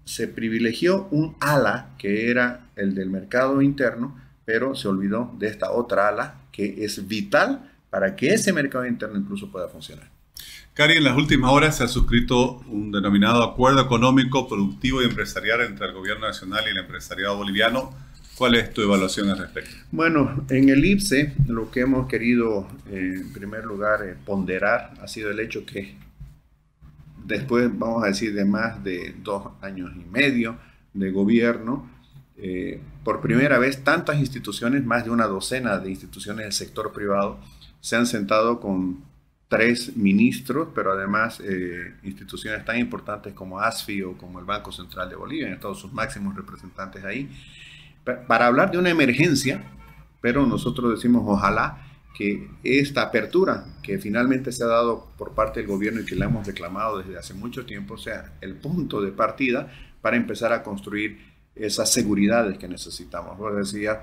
se 0.03 0.27
privilegió 0.27 1.07
un 1.11 1.37
ala 1.39 1.95
que 1.97 2.29
era 2.29 2.67
el 2.75 2.93
del 2.93 3.09
mercado 3.09 3.61
interno 3.61 4.25
pero 4.45 4.75
se 4.75 4.87
olvidó 4.87 5.33
de 5.37 5.47
esta 5.47 5.71
otra 5.71 6.07
ala 6.07 6.41
que 6.51 6.85
es 6.85 7.07
vital 7.07 7.71
para 7.89 8.15
que 8.15 8.33
ese 8.33 8.53
mercado 8.53 8.85
interno 8.85 9.17
incluso 9.17 9.51
pueda 9.51 9.67
funcionar. 9.67 10.09
Cari, 10.73 10.97
en 10.97 11.05
las 11.05 11.15
últimas 11.15 11.51
horas 11.51 11.77
se 11.77 11.85
ha 11.85 11.87
suscrito 11.87 12.61
un 12.67 12.91
denominado 12.91 13.41
acuerdo 13.43 13.81
económico, 13.81 14.47
productivo 14.47 15.01
y 15.01 15.05
empresarial 15.05 15.61
entre 15.61 15.87
el 15.87 15.93
gobierno 15.93 16.27
nacional 16.27 16.63
y 16.67 16.71
el 16.71 16.77
empresariado 16.77 17.37
boliviano. 17.37 17.93
¿Cuál 18.37 18.55
es 18.55 18.73
tu 18.73 18.81
evaluación 18.81 19.29
al 19.29 19.37
respecto? 19.37 19.73
Bueno, 19.91 20.45
en 20.49 20.67
el 20.67 20.83
IPSE 20.83 21.33
lo 21.47 21.71
que 21.71 21.81
hemos 21.81 22.07
querido 22.07 22.67
eh, 22.89 23.13
en 23.15 23.31
primer 23.31 23.63
lugar 23.63 24.03
eh, 24.03 24.15
ponderar 24.25 24.93
ha 25.01 25.07
sido 25.07 25.31
el 25.31 25.39
hecho 25.39 25.65
que 25.65 25.95
después, 27.23 27.69
vamos 27.77 28.03
a 28.03 28.07
decir, 28.07 28.33
de 28.33 28.43
más 28.43 28.83
de 28.83 29.15
dos 29.23 29.53
años 29.61 29.91
y 29.95 30.03
medio 30.11 30.57
de 30.93 31.11
gobierno, 31.11 31.89
eh, 32.37 32.81
por 33.05 33.21
primera 33.21 33.57
vez 33.57 33.85
tantas 33.85 34.19
instituciones, 34.19 34.83
más 34.83 35.05
de 35.05 35.11
una 35.11 35.27
docena 35.27 35.77
de 35.77 35.91
instituciones 35.91 36.43
del 36.43 36.53
sector 36.53 36.91
privado, 36.91 37.39
se 37.79 37.95
han 37.95 38.05
sentado 38.05 38.59
con 38.59 39.01
tres 39.47 39.95
ministros, 39.95 40.69
pero 40.75 40.91
además 40.91 41.41
instituciones 42.03 42.65
tan 42.65 42.79
importantes 42.79 43.33
como 43.33 43.59
ASFI 43.59 44.01
o 44.01 44.17
como 44.17 44.39
el 44.39 44.45
Banco 44.45 44.71
Central 44.71 45.09
de 45.09 45.15
Bolivia, 45.15 45.47
han 45.47 45.53
estado 45.53 45.75
sus 45.75 45.93
máximos 45.93 46.35
representantes 46.35 47.05
ahí, 47.05 47.29
para 48.05 48.47
hablar 48.47 48.71
de 48.71 48.77
una 48.77 48.89
emergencia, 48.89 49.63
pero 50.21 50.45
nosotros 50.45 50.91
decimos 50.91 51.23
ojalá 51.25 51.81
que 52.15 52.47
esta 52.63 53.01
apertura 53.01 53.65
que 53.83 53.99
finalmente 53.99 54.51
se 54.51 54.63
ha 54.63 54.67
dado 54.67 55.11
por 55.17 55.33
parte 55.33 55.59
del 55.59 55.67
gobierno 55.67 56.01
y 56.01 56.05
que 56.05 56.15
la 56.15 56.25
hemos 56.25 56.47
reclamado 56.47 56.99
desde 56.99 57.17
hace 57.17 57.33
mucho 57.33 57.65
tiempo 57.65 57.97
sea 57.97 58.33
el 58.41 58.55
punto 58.55 59.01
de 59.01 59.11
partida 59.11 59.71
para 60.01 60.15
empezar 60.15 60.53
a 60.53 60.63
construir 60.63 61.19
esas 61.55 61.91
seguridades 61.91 62.57
que 62.57 62.67
necesitamos. 62.67 63.37
Vos 63.37 63.55
decía, 63.55 64.01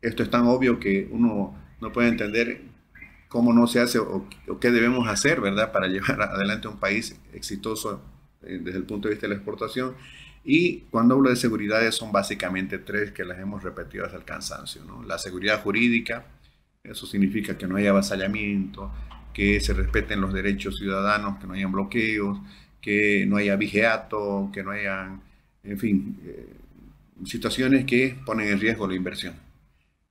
esto 0.00 0.22
es 0.22 0.30
tan 0.30 0.46
obvio 0.46 0.80
que 0.80 1.08
uno 1.10 1.54
no 1.80 1.92
puede 1.92 2.08
entender 2.08 2.62
cómo 3.28 3.52
no 3.52 3.66
se 3.66 3.80
hace 3.80 3.98
o, 3.98 4.26
qué 4.60 4.70
debemos 4.70 5.08
hacer, 5.08 5.40
¿verdad?, 5.40 5.72
para 5.72 5.88
llevar 5.88 6.22
adelante 6.22 6.68
un 6.68 6.78
país 6.78 7.20
exitoso 7.32 8.00
desde 8.44 8.78
el 8.78 8.84
punto 8.84 9.08
de 9.08 9.14
vista 9.14 9.26
de 9.26 9.34
la 9.34 9.36
exportación. 9.36 9.94
Y 10.44 10.80
cuando 10.90 11.14
hablo 11.14 11.30
de 11.30 11.36
seguridades 11.36 11.94
son 11.94 12.12
básicamente 12.12 12.78
tres 12.78 13.12
que 13.12 13.24
las 13.24 13.38
hemos 13.38 13.62
repetido 13.62 14.04
hasta 14.04 14.18
el 14.18 14.24
cansancio, 14.24 14.84
¿no? 14.84 15.02
La 15.02 15.18
seguridad 15.18 15.62
jurídica, 15.62 16.26
eso 16.82 17.06
significa 17.06 17.56
que 17.56 17.66
no 17.66 17.76
haya 17.76 17.90
avasallamiento, 17.90 18.92
que 19.32 19.60
se 19.60 19.72
respeten 19.72 20.20
los 20.20 20.32
derechos 20.32 20.76
ciudadanos, 20.76 21.38
que 21.38 21.46
no 21.46 21.54
hayan 21.54 21.72
bloqueos, 21.72 22.38
que 22.80 23.24
no 23.26 23.36
haya 23.36 23.56
vigiato, 23.56 24.50
que 24.52 24.62
no 24.62 24.70
hayan, 24.70 25.22
en 25.62 25.78
fin, 25.78 26.18
eh, 26.24 26.54
situaciones 27.24 27.86
que 27.86 28.18
ponen 28.26 28.48
en 28.48 28.60
riesgo 28.60 28.86
la 28.86 28.94
inversión. 28.94 29.34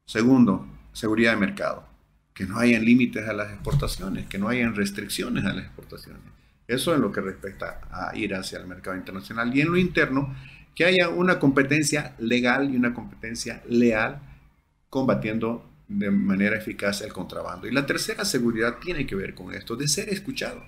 Segundo, 0.06 0.68
seguridad 0.94 1.34
de 1.34 1.38
mercado 1.38 1.94
que 2.34 2.46
no 2.46 2.58
hayan 2.58 2.84
límites 2.84 3.28
a 3.28 3.34
las 3.34 3.52
exportaciones, 3.52 4.26
que 4.28 4.40
no 4.40 4.48
hayan 4.48 4.76
restricciones 4.76 5.46
a 5.46 5.54
las 5.54 5.66
exportaciones. 5.66 6.22
Eso 6.68 6.94
es 6.94 7.00
lo 7.00 7.12
que 7.12 7.22
respecta 7.22 7.82
a 7.92 8.16
ir 8.16 8.34
hacia 8.36 8.60
el 8.60 8.68
mercado 8.68 8.96
internacional. 8.96 9.56
Y 9.56 9.62
en 9.62 9.72
lo 9.72 9.78
interno, 9.78 10.36
que 10.76 10.86
haya 10.86 11.10
una 11.10 11.40
competencia 11.40 12.16
legal 12.20 12.74
y 12.74 12.78
una 12.78 12.94
competencia 12.94 13.62
leal 13.68 14.22
combatiendo 14.90 15.70
de 15.88 16.10
manera 16.12 16.58
eficaz 16.58 17.02
el 17.02 17.14
contrabando. 17.14 17.68
Y 17.68 17.72
la 17.72 17.86
tercera 17.86 18.26
seguridad 18.26 18.78
tiene 18.80 19.06
que 19.06 19.16
ver 19.16 19.34
con 19.34 19.54
esto, 19.54 19.76
de 19.76 19.88
ser 19.88 20.10
escuchado. 20.10 20.64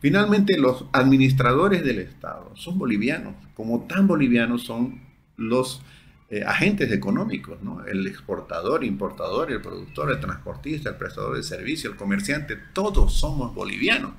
Finalmente, 0.00 0.58
los 0.58 0.86
administradores 0.92 1.84
del 1.84 2.00
Estado 2.00 2.52
son 2.54 2.78
bolivianos, 2.78 3.34
como 3.54 3.86
tan 3.86 4.06
bolivianos 4.06 4.62
son 4.62 5.00
los 5.36 5.82
eh, 6.28 6.42
agentes 6.44 6.90
económicos, 6.92 7.62
¿no? 7.62 7.84
el 7.84 8.06
exportador, 8.06 8.84
importador, 8.84 9.50
el 9.52 9.60
productor, 9.60 10.10
el 10.10 10.20
transportista, 10.20 10.90
el 10.90 10.96
prestador 10.96 11.36
de 11.36 11.42
servicio, 11.42 11.90
el 11.90 11.96
comerciante, 11.96 12.56
todos 12.72 13.14
somos 13.14 13.54
bolivianos. 13.54 14.12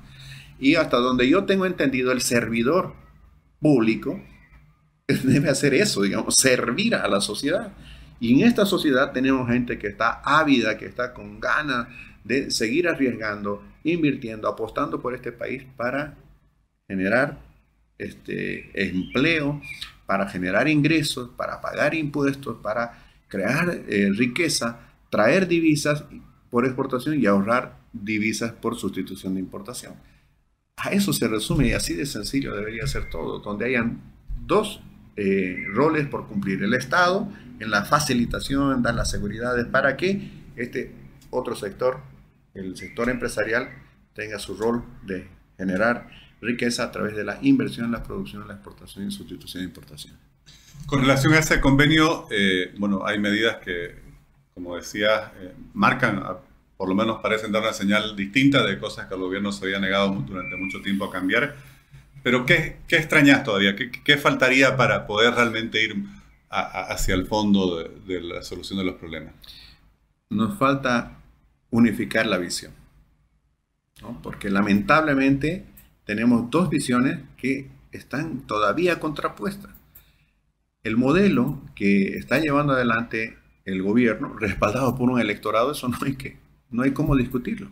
Y 0.58 0.74
hasta 0.74 0.98
donde 0.98 1.28
yo 1.28 1.44
tengo 1.44 1.66
entendido, 1.66 2.12
el 2.12 2.20
servidor 2.20 2.94
público 3.60 4.20
debe 5.06 5.48
hacer 5.48 5.74
eso, 5.74 6.02
digamos, 6.02 6.34
servir 6.34 6.94
a 6.94 7.08
la 7.08 7.20
sociedad. 7.20 7.72
Y 8.20 8.40
en 8.40 8.48
esta 8.48 8.66
sociedad 8.66 9.12
tenemos 9.12 9.48
gente 9.48 9.78
que 9.78 9.86
está 9.86 10.20
ávida, 10.24 10.76
que 10.76 10.86
está 10.86 11.14
con 11.14 11.40
ganas 11.40 11.88
de 12.24 12.50
seguir 12.50 12.88
arriesgando, 12.88 13.62
invirtiendo, 13.84 14.48
apostando 14.48 15.00
por 15.00 15.14
este 15.14 15.32
país 15.32 15.64
para 15.76 16.16
generar 16.88 17.38
este 17.96 18.70
empleo, 18.88 19.60
para 20.06 20.28
generar 20.28 20.68
ingresos, 20.68 21.30
para 21.36 21.60
pagar 21.60 21.94
impuestos, 21.94 22.56
para 22.62 23.04
crear 23.28 23.82
eh, 23.88 24.10
riqueza, 24.16 24.80
traer 25.10 25.46
divisas 25.46 26.04
por 26.50 26.64
exportación 26.64 27.20
y 27.20 27.26
ahorrar 27.26 27.78
divisas 27.92 28.52
por 28.52 28.76
sustitución 28.76 29.34
de 29.34 29.40
importación. 29.40 29.94
A 30.78 30.90
eso 30.90 31.12
se 31.12 31.26
resume 31.26 31.68
y 31.68 31.72
así 31.72 31.94
de 31.94 32.06
sencillo 32.06 32.54
debería 32.54 32.86
ser 32.86 33.10
todo, 33.10 33.40
donde 33.40 33.66
hayan 33.66 34.00
dos 34.46 34.80
eh, 35.16 35.64
roles 35.72 36.06
por 36.06 36.28
cumplir. 36.28 36.62
El 36.62 36.74
Estado 36.74 37.28
en 37.58 37.70
la 37.70 37.84
facilitación, 37.84 38.82
dar 38.82 38.94
las 38.94 39.10
seguridades 39.10 39.66
para 39.66 39.96
que 39.96 40.30
este 40.56 40.94
otro 41.30 41.56
sector, 41.56 42.00
el 42.54 42.76
sector 42.76 43.10
empresarial, 43.10 43.68
tenga 44.14 44.38
su 44.38 44.56
rol 44.56 44.84
de 45.04 45.28
generar 45.56 46.08
riqueza 46.40 46.84
a 46.84 46.92
través 46.92 47.16
de 47.16 47.24
la 47.24 47.38
inversión, 47.42 47.90
la 47.90 48.02
producción, 48.02 48.46
la 48.46 48.54
exportación 48.54 49.08
y 49.08 49.10
sustitución 49.10 49.62
de 49.62 49.68
importación. 49.68 50.16
Con 50.86 51.00
relación 51.00 51.34
a 51.34 51.38
ese 51.38 51.60
convenio, 51.60 52.26
eh, 52.30 52.72
bueno, 52.78 53.04
hay 53.04 53.18
medidas 53.18 53.56
que, 53.56 53.96
como 54.54 54.76
decía, 54.76 55.32
eh, 55.40 55.52
marcan, 55.74 56.22
por 56.78 56.88
lo 56.88 56.94
menos 56.94 57.20
parecen 57.20 57.50
dar 57.50 57.62
una 57.62 57.72
señal 57.72 58.14
distinta 58.14 58.64
de 58.64 58.78
cosas 58.78 59.06
que 59.08 59.14
el 59.14 59.20
gobierno 59.20 59.50
se 59.50 59.64
había 59.64 59.80
negado 59.80 60.12
durante 60.26 60.56
mucho 60.56 60.80
tiempo 60.80 61.04
a 61.04 61.10
cambiar. 61.10 61.56
Pero 62.22 62.46
¿qué, 62.46 62.78
qué 62.86 62.96
extrañas 62.96 63.42
todavía? 63.42 63.74
¿Qué, 63.74 63.90
¿Qué, 63.90 64.16
faltaría 64.16 64.76
para 64.76 65.06
poder 65.06 65.34
realmente 65.34 65.82
ir 65.84 65.96
hacia 66.48 67.16
el 67.16 67.26
fondo 67.26 67.78
de, 67.78 67.90
de 68.06 68.20
la 68.20 68.42
solución 68.42 68.78
de 68.78 68.84
los 68.84 68.94
problemas? 68.94 69.34
Nos 70.30 70.56
falta 70.56 71.18
unificar 71.70 72.26
la 72.26 72.38
visión. 72.38 72.72
¿no? 74.00 74.20
Porque 74.22 74.48
lamentablemente 74.48 75.64
tenemos 76.04 76.48
dos 76.48 76.70
visiones 76.70 77.18
que 77.36 77.68
están 77.90 78.46
todavía 78.46 79.00
contrapuestas. 79.00 79.72
El 80.84 80.96
modelo 80.96 81.60
que 81.74 82.16
está 82.16 82.38
llevando 82.38 82.74
adelante 82.74 83.36
el 83.64 83.82
gobierno, 83.82 84.34
respaldado 84.38 84.96
por 84.96 85.10
un 85.10 85.20
electorado, 85.20 85.72
eso 85.72 85.88
no 85.88 85.98
hay, 86.04 86.14
que, 86.14 86.38
no 86.70 86.82
hay 86.82 86.92
cómo 86.92 87.16
discutirlo. 87.16 87.70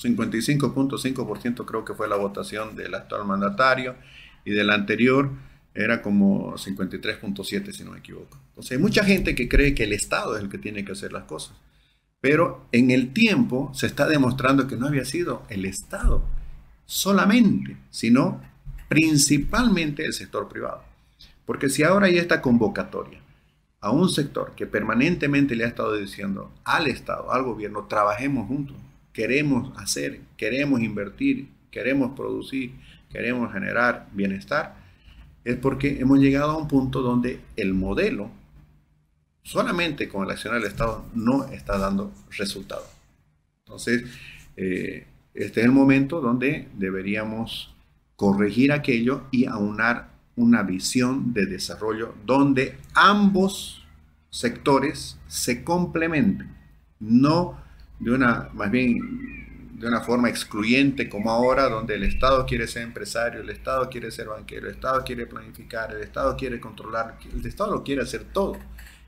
55.5% 0.00 1.64
creo 1.64 1.84
que 1.84 1.94
fue 1.94 2.08
la 2.08 2.16
votación 2.16 2.76
del 2.76 2.94
actual 2.94 3.24
mandatario 3.24 3.96
y 4.44 4.52
del 4.52 4.70
anterior 4.70 5.30
era 5.74 6.02
como 6.02 6.54
53.7 6.54 7.72
si 7.72 7.84
no 7.84 7.92
me 7.92 7.98
equivoco. 7.98 8.38
Entonces 8.50 8.72
hay 8.72 8.78
mucha 8.78 9.04
gente 9.04 9.34
que 9.34 9.48
cree 9.48 9.74
que 9.74 9.84
el 9.84 9.92
Estado 9.92 10.36
es 10.36 10.42
el 10.42 10.48
que 10.48 10.58
tiene 10.58 10.84
que 10.84 10.92
hacer 10.92 11.12
las 11.12 11.24
cosas. 11.24 11.56
Pero 12.20 12.66
en 12.72 12.90
el 12.90 13.12
tiempo 13.12 13.70
se 13.74 13.86
está 13.86 14.08
demostrando 14.08 14.66
que 14.66 14.76
no 14.76 14.86
había 14.86 15.04
sido 15.04 15.44
el 15.48 15.64
Estado 15.64 16.24
solamente, 16.86 17.76
sino 17.90 18.40
principalmente 18.88 20.04
el 20.04 20.12
sector 20.12 20.48
privado. 20.48 20.82
Porque 21.44 21.68
si 21.68 21.82
ahora 21.82 22.06
hay 22.06 22.18
esta 22.18 22.42
convocatoria 22.42 23.20
a 23.80 23.90
un 23.90 24.08
sector 24.08 24.54
que 24.56 24.66
permanentemente 24.66 25.54
le 25.54 25.64
ha 25.64 25.68
estado 25.68 25.94
diciendo 25.94 26.52
al 26.64 26.86
Estado, 26.86 27.32
al 27.32 27.44
gobierno, 27.44 27.86
trabajemos 27.86 28.48
juntos, 28.48 28.76
queremos 29.12 29.72
hacer, 29.78 30.20
queremos 30.36 30.80
invertir, 30.80 31.48
queremos 31.70 32.16
producir, 32.16 32.72
queremos 33.10 33.52
generar 33.52 34.08
bienestar, 34.12 34.76
es 35.44 35.56
porque 35.56 36.00
hemos 36.00 36.18
llegado 36.18 36.52
a 36.52 36.58
un 36.58 36.68
punto 36.68 37.02
donde 37.02 37.40
el 37.56 37.72
modelo, 37.72 38.30
solamente 39.42 40.08
con 40.08 40.24
el 40.24 40.30
acción 40.30 40.54
del 40.54 40.64
Estado, 40.64 41.06
no 41.14 41.44
está 41.48 41.78
dando 41.78 42.12
resultado. 42.36 42.84
Entonces, 43.64 44.04
eh, 44.56 45.06
este 45.34 45.60
es 45.60 45.66
el 45.66 45.72
momento 45.72 46.20
donde 46.20 46.68
deberíamos 46.74 47.74
corregir 48.16 48.72
aquello 48.72 49.22
y 49.30 49.46
aunar 49.46 50.07
una 50.38 50.62
visión 50.62 51.34
de 51.34 51.46
desarrollo 51.46 52.14
donde 52.24 52.78
ambos 52.94 53.84
sectores 54.30 55.18
se 55.26 55.64
complementen, 55.64 56.54
no 57.00 57.60
de 57.98 58.12
una, 58.12 58.48
más 58.54 58.70
bien 58.70 59.74
de 59.78 59.88
una 59.88 60.00
forma 60.00 60.28
excluyente 60.28 61.08
como 61.08 61.30
ahora, 61.30 61.68
donde 61.68 61.96
el 61.96 62.04
Estado 62.04 62.46
quiere 62.46 62.68
ser 62.68 62.82
empresario, 62.82 63.40
el 63.40 63.50
Estado 63.50 63.88
quiere 63.88 64.10
ser 64.12 64.28
banquero, 64.28 64.68
el 64.68 64.74
Estado 64.74 65.02
quiere 65.04 65.26
planificar, 65.26 65.92
el 65.92 66.02
Estado 66.02 66.36
quiere 66.36 66.60
controlar, 66.60 67.18
el 67.32 67.44
Estado 67.44 67.72
lo 67.72 67.82
quiere 67.82 68.02
hacer 68.02 68.24
todo 68.32 68.56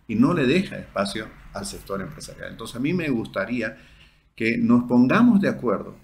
y 0.08 0.16
no 0.16 0.34
le 0.34 0.46
deja 0.46 0.76
espacio 0.76 1.28
al 1.52 1.64
sector 1.64 2.00
empresarial. 2.00 2.50
Entonces 2.50 2.76
a 2.76 2.80
mí 2.80 2.92
me 2.92 3.08
gustaría 3.08 3.78
que 4.34 4.58
nos 4.58 4.84
pongamos 4.84 5.40
de 5.40 5.48
acuerdo 5.48 5.94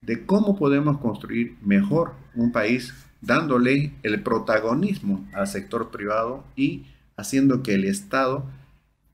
de 0.00 0.24
cómo 0.24 0.56
podemos 0.56 0.98
construir 0.98 1.56
mejor 1.62 2.14
un 2.34 2.52
país 2.52 2.94
dándole 3.24 3.92
el 4.02 4.22
protagonismo 4.22 5.26
al 5.32 5.46
sector 5.46 5.90
privado 5.90 6.44
y 6.56 6.86
haciendo 7.16 7.62
que 7.62 7.74
el 7.74 7.84
Estado 7.84 8.44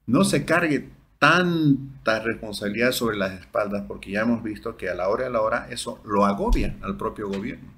no 0.07 0.25
se 0.25 0.45
cargue 0.45 0.89
tanta 1.19 2.21
responsabilidad 2.21 2.93
sobre 2.93 3.17
las 3.17 3.39
espaldas, 3.39 3.85
porque 3.87 4.11
ya 4.11 4.23
hemos 4.23 4.43
visto 4.43 4.77
que 4.77 4.89
a 4.89 4.95
la 4.95 5.09
hora 5.09 5.25
de 5.25 5.31
la 5.31 5.43
hora 5.43 5.69
eso 5.71 6.01
lo 6.05 6.25
agobia 6.25 6.77
al 6.83 6.97
propio 6.97 7.29
gobierno. 7.29 7.69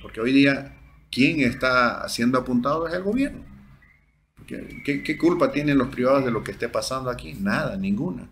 Porque 0.00 0.20
hoy 0.20 0.32
día, 0.32 0.76
¿quién 1.10 1.40
está 1.40 2.08
siendo 2.08 2.38
apuntado 2.38 2.86
es 2.86 2.94
el 2.94 3.02
gobierno? 3.02 3.42
¿Qué, 4.46 5.02
¿Qué, 5.02 5.18
culpa 5.18 5.50
tienen 5.50 5.78
los 5.78 5.88
privados 5.88 6.24
de 6.24 6.30
lo 6.30 6.44
que 6.44 6.52
esté 6.52 6.68
pasando 6.68 7.10
aquí? 7.10 7.34
Nada, 7.34 7.76
ninguna. 7.76 8.28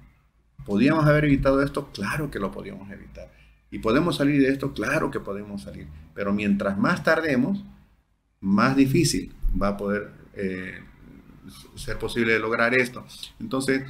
¿Podíamos 0.64 1.04
haber 1.06 1.24
evitado 1.24 1.62
esto? 1.62 1.90
Claro 1.92 2.30
que 2.30 2.38
lo 2.38 2.52
podíamos 2.52 2.90
evitar. 2.90 3.41
¿Y 3.72 3.78
podemos 3.78 4.16
salir 4.16 4.42
de 4.42 4.50
esto? 4.50 4.74
Claro 4.74 5.10
que 5.10 5.18
podemos 5.18 5.62
salir. 5.62 5.88
Pero 6.14 6.32
mientras 6.32 6.78
más 6.78 7.02
tardemos, 7.02 7.64
más 8.38 8.76
difícil 8.76 9.32
va 9.60 9.68
a 9.68 9.76
poder 9.78 10.10
eh, 10.34 10.78
ser 11.74 11.98
posible 11.98 12.38
lograr 12.38 12.74
esto. 12.74 13.02
Entonces, 13.40 13.84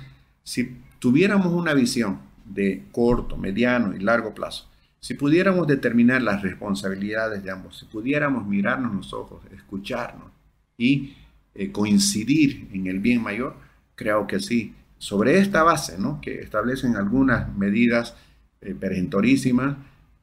si 0.44 0.80
tuviéramos 1.00 1.48
una 1.48 1.74
visión 1.74 2.20
de 2.44 2.84
corto, 2.92 3.36
mediano 3.36 3.92
y 3.94 3.98
largo 3.98 4.32
plazo, 4.34 4.70
si 5.00 5.14
pudiéramos 5.14 5.66
determinar 5.66 6.22
las 6.22 6.42
responsabilidades 6.42 7.42
de 7.42 7.50
ambos, 7.50 7.78
si 7.80 7.86
pudiéramos 7.86 8.46
mirarnos 8.46 8.94
los 8.94 9.12
ojos, 9.12 9.42
escucharnos 9.50 10.30
y 10.78 11.16
eh, 11.56 11.72
coincidir 11.72 12.68
en 12.72 12.86
el 12.86 13.00
bien 13.00 13.20
mayor, 13.20 13.56
creo 13.96 14.28
que 14.28 14.38
sí. 14.38 14.76
Sobre 14.98 15.40
esta 15.40 15.64
base, 15.64 15.98
¿no? 15.98 16.20
que 16.20 16.38
establecen 16.38 16.94
algunas 16.94 17.52
medidas 17.56 18.14
eh, 18.62 18.74
perentorísimas, 18.74 19.76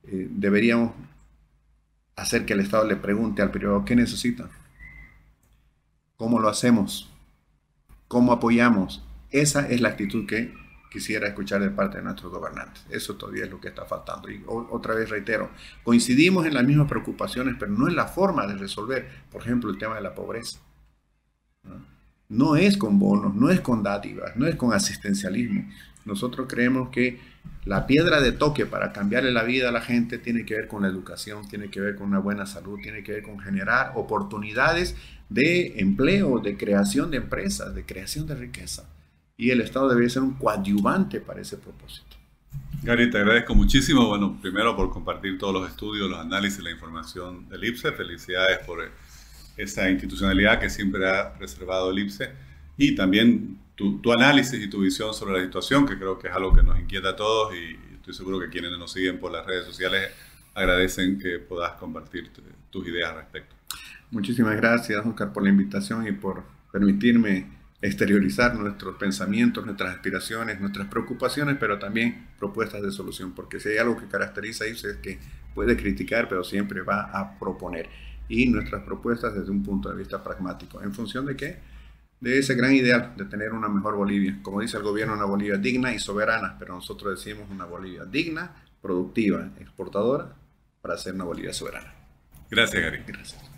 eh, 0.04 0.28
deberíamos 0.30 0.94
hacer 2.16 2.46
que 2.46 2.54
el 2.54 2.62
Estado 2.62 2.86
le 2.86 2.96
pregunte 2.96 3.42
al 3.42 3.52
privado 3.52 3.86
qué 3.86 3.96
necesita, 3.96 4.50
cómo 6.18 6.40
lo 6.40 6.50
hacemos, 6.50 7.10
cómo 8.08 8.32
apoyamos. 8.32 9.04
Esa 9.30 9.68
es 9.70 9.82
la 9.82 9.90
actitud 9.90 10.26
que 10.26 10.54
quisiera 10.90 11.28
escuchar 11.28 11.62
de 11.62 11.70
parte 11.70 11.98
de 11.98 12.04
nuestros 12.04 12.32
gobernantes. 12.32 12.84
Eso 12.90 13.16
todavía 13.16 13.46
es 13.46 13.52
lo 13.52 13.62
que 13.62 13.68
está 13.68 13.86
faltando. 13.86 14.30
Y 14.30 14.44
otra 14.48 14.96
vez 14.96 15.10
reitero, 15.10 15.52
coincidimos 15.84 16.46
en 16.46 16.56
las 16.56 16.64
mismas 16.64 16.88
preocupaciones, 16.88 17.56
pero 17.60 17.72
no 17.72 17.88
en 17.88 17.96
la 17.96 18.08
forma 18.08 18.48
de 18.48 18.56
resolver, 18.56 19.08
por 19.32 19.42
ejemplo, 19.42 19.70
el 19.70 19.78
tema 19.78 19.96
de 19.96 20.02
la 20.02 20.16
pobreza. 20.16 20.60
No, 22.28 22.56
es 22.56 22.78
con 22.78 23.00
bonos, 23.00 23.36
no 23.36 23.50
es 23.50 23.62
con 23.62 23.84
dádivas, 23.84 24.36
no 24.36 24.46
es 24.48 24.56
con 24.56 24.74
asistencialismo. 24.74 25.68
Nosotros 26.10 26.48
creemos 26.50 26.90
que 26.90 27.20
la 27.64 27.88
piedra 27.88 28.20
de 28.20 28.34
toque 28.34 28.66
para 28.66 28.92
cambiarle 28.92 29.32
la 29.32 29.44
vida 29.44 29.70
a 29.70 29.72
la 29.72 29.82
gente 29.82 30.18
tiene 30.18 30.46
que 30.46 30.56
ver 30.56 30.68
con 30.68 30.82
la 30.82 30.90
educación, 30.90 31.48
tiene 31.48 31.70
que 31.70 31.80
ver 31.80 31.96
con 31.96 32.08
una 32.08 32.20
buena 32.20 32.46
salud, 32.46 32.80
tiene 32.84 33.04
que 33.04 33.14
ver 33.14 33.24
con 33.24 33.40
generar 33.40 33.94
oportunidades 33.96 34.96
de 35.30 35.80
empleo, 35.80 36.40
de 36.40 36.58
creación 36.58 37.12
de 37.12 37.18
empresas, 37.18 37.74
de 37.74 37.86
creación 37.86 38.28
de 38.28 38.36
riqueza 38.36 38.84
y 39.40 39.52
el 39.52 39.62
Estado 39.62 39.88
debería 39.88 40.10
ser 40.10 40.22
un 40.22 40.34
coadyuvante 40.34 41.22
para 41.22 41.40
ese 41.40 41.56
propósito. 41.56 42.18
Gary, 42.84 43.10
te 43.10 43.20
agradezco 43.20 43.56
muchísimo, 43.56 44.06
bueno, 44.06 44.38
primero 44.42 44.76
por 44.76 44.92
compartir 44.92 45.38
todos 45.38 45.54
los 45.54 45.70
estudios, 45.70 46.10
los 46.10 46.20
análisis, 46.20 46.62
la 46.62 46.72
información 46.72 47.48
del 47.48 47.64
IPSE. 47.64 47.94
Felicidades 47.94 48.60
por 48.66 48.80
esa 49.56 49.90
institucionalidad 49.90 50.60
que 50.60 50.70
siempre 50.70 51.10
ha 51.10 51.34
preservado 51.36 51.90
el 51.92 52.00
IPSE 52.00 52.32
y 52.76 52.96
también 52.96 53.58
tu, 53.80 54.00
tu, 54.00 54.12
análisis 54.12 54.62
y 54.62 54.70
tu 54.70 54.82
visión 54.82 55.14
sobre 55.14 55.38
la 55.38 55.46
situación, 55.46 55.88
que 55.88 55.96
creo 55.96 56.20
que 56.20 56.28
es 56.28 56.34
algo 56.34 56.54
que 56.54 56.62
nos 56.62 56.78
inquieta 56.78 57.12
a 57.12 57.16
todos 57.16 57.56
y 57.56 57.80
estoy 57.96 58.14
seguro 58.14 58.38
que 58.38 58.50
quienes 58.50 58.78
nos 58.78 58.92
siguen 58.92 59.22
por 59.22 59.32
las 59.32 59.46
redes 59.46 59.66
sociales 59.66 60.12
agradecen 60.54 61.18
que 61.18 61.40
puedas 61.40 61.72
compartir 61.80 62.30
tus 62.70 62.86
ideas 62.86 63.12
al 63.12 63.16
respecto. 63.20 63.56
Muchísimas 64.12 64.58
gracias, 64.58 65.06
Oscar, 65.06 65.32
por 65.32 65.44
la 65.44 65.50
invitación 65.50 66.06
y 66.06 66.12
por 66.12 66.44
permitirme 66.74 67.48
exteriorizar 67.82 68.54
nuestros 68.54 68.98
pensamientos, 68.98 69.66
nuestras 69.66 69.96
aspiraciones, 69.96 70.60
nuestras 70.60 70.90
preocupaciones, 70.90 71.56
pero 71.58 71.80
también 71.80 72.28
propuestas 72.38 72.82
de 72.82 72.92
solución, 72.92 73.32
porque 73.32 73.62
si 73.62 73.70
hay 73.70 73.78
algo 73.78 73.96
que 73.96 74.08
caracteriza 74.08 74.66
a 74.66 74.68
es 74.68 74.84
que 75.02 75.20
puede 75.56 75.78
criticar, 75.78 76.28
pero 76.28 76.44
siempre 76.44 76.82
va 76.82 77.04
a 77.04 77.40
proponer. 77.40 77.88
Y 78.28 78.46
nuestras 78.48 78.84
propuestas 78.84 79.36
desde 79.36 79.52
un 79.52 79.64
punto 79.64 79.90
de 79.90 79.96
vista 79.96 80.22
pragmático, 80.22 80.82
¿en 80.82 80.94
función 80.94 81.26
de 81.26 81.38
qué? 81.38 81.79
De 82.20 82.40
ese 82.40 82.54
gran 82.56 82.74
ideal 82.74 83.14
de 83.16 83.26
tener 83.26 83.54
una 83.54 83.70
mejor 83.70 83.96
Bolivia. 83.96 84.40
Como 84.42 84.62
dice 84.62 84.78
el 84.78 84.84
gobierno, 84.84 85.14
una 85.14 85.26
Bolivia 85.26 85.58
digna 85.58 85.94
y 85.94 86.00
soberana, 86.00 86.58
pero 86.60 86.76
nosotros 86.76 87.18
decimos 87.18 87.50
una 87.50 87.66
Bolivia 87.66 88.06
digna, 88.06 88.54
productiva, 88.82 89.50
exportadora, 89.60 90.36
para 90.82 90.98
ser 90.98 91.16
una 91.16 91.24
Bolivia 91.24 91.54
soberana. 91.54 91.94
Gracias, 92.50 92.82
Gary. 92.82 93.04
Gracias. 93.08 93.50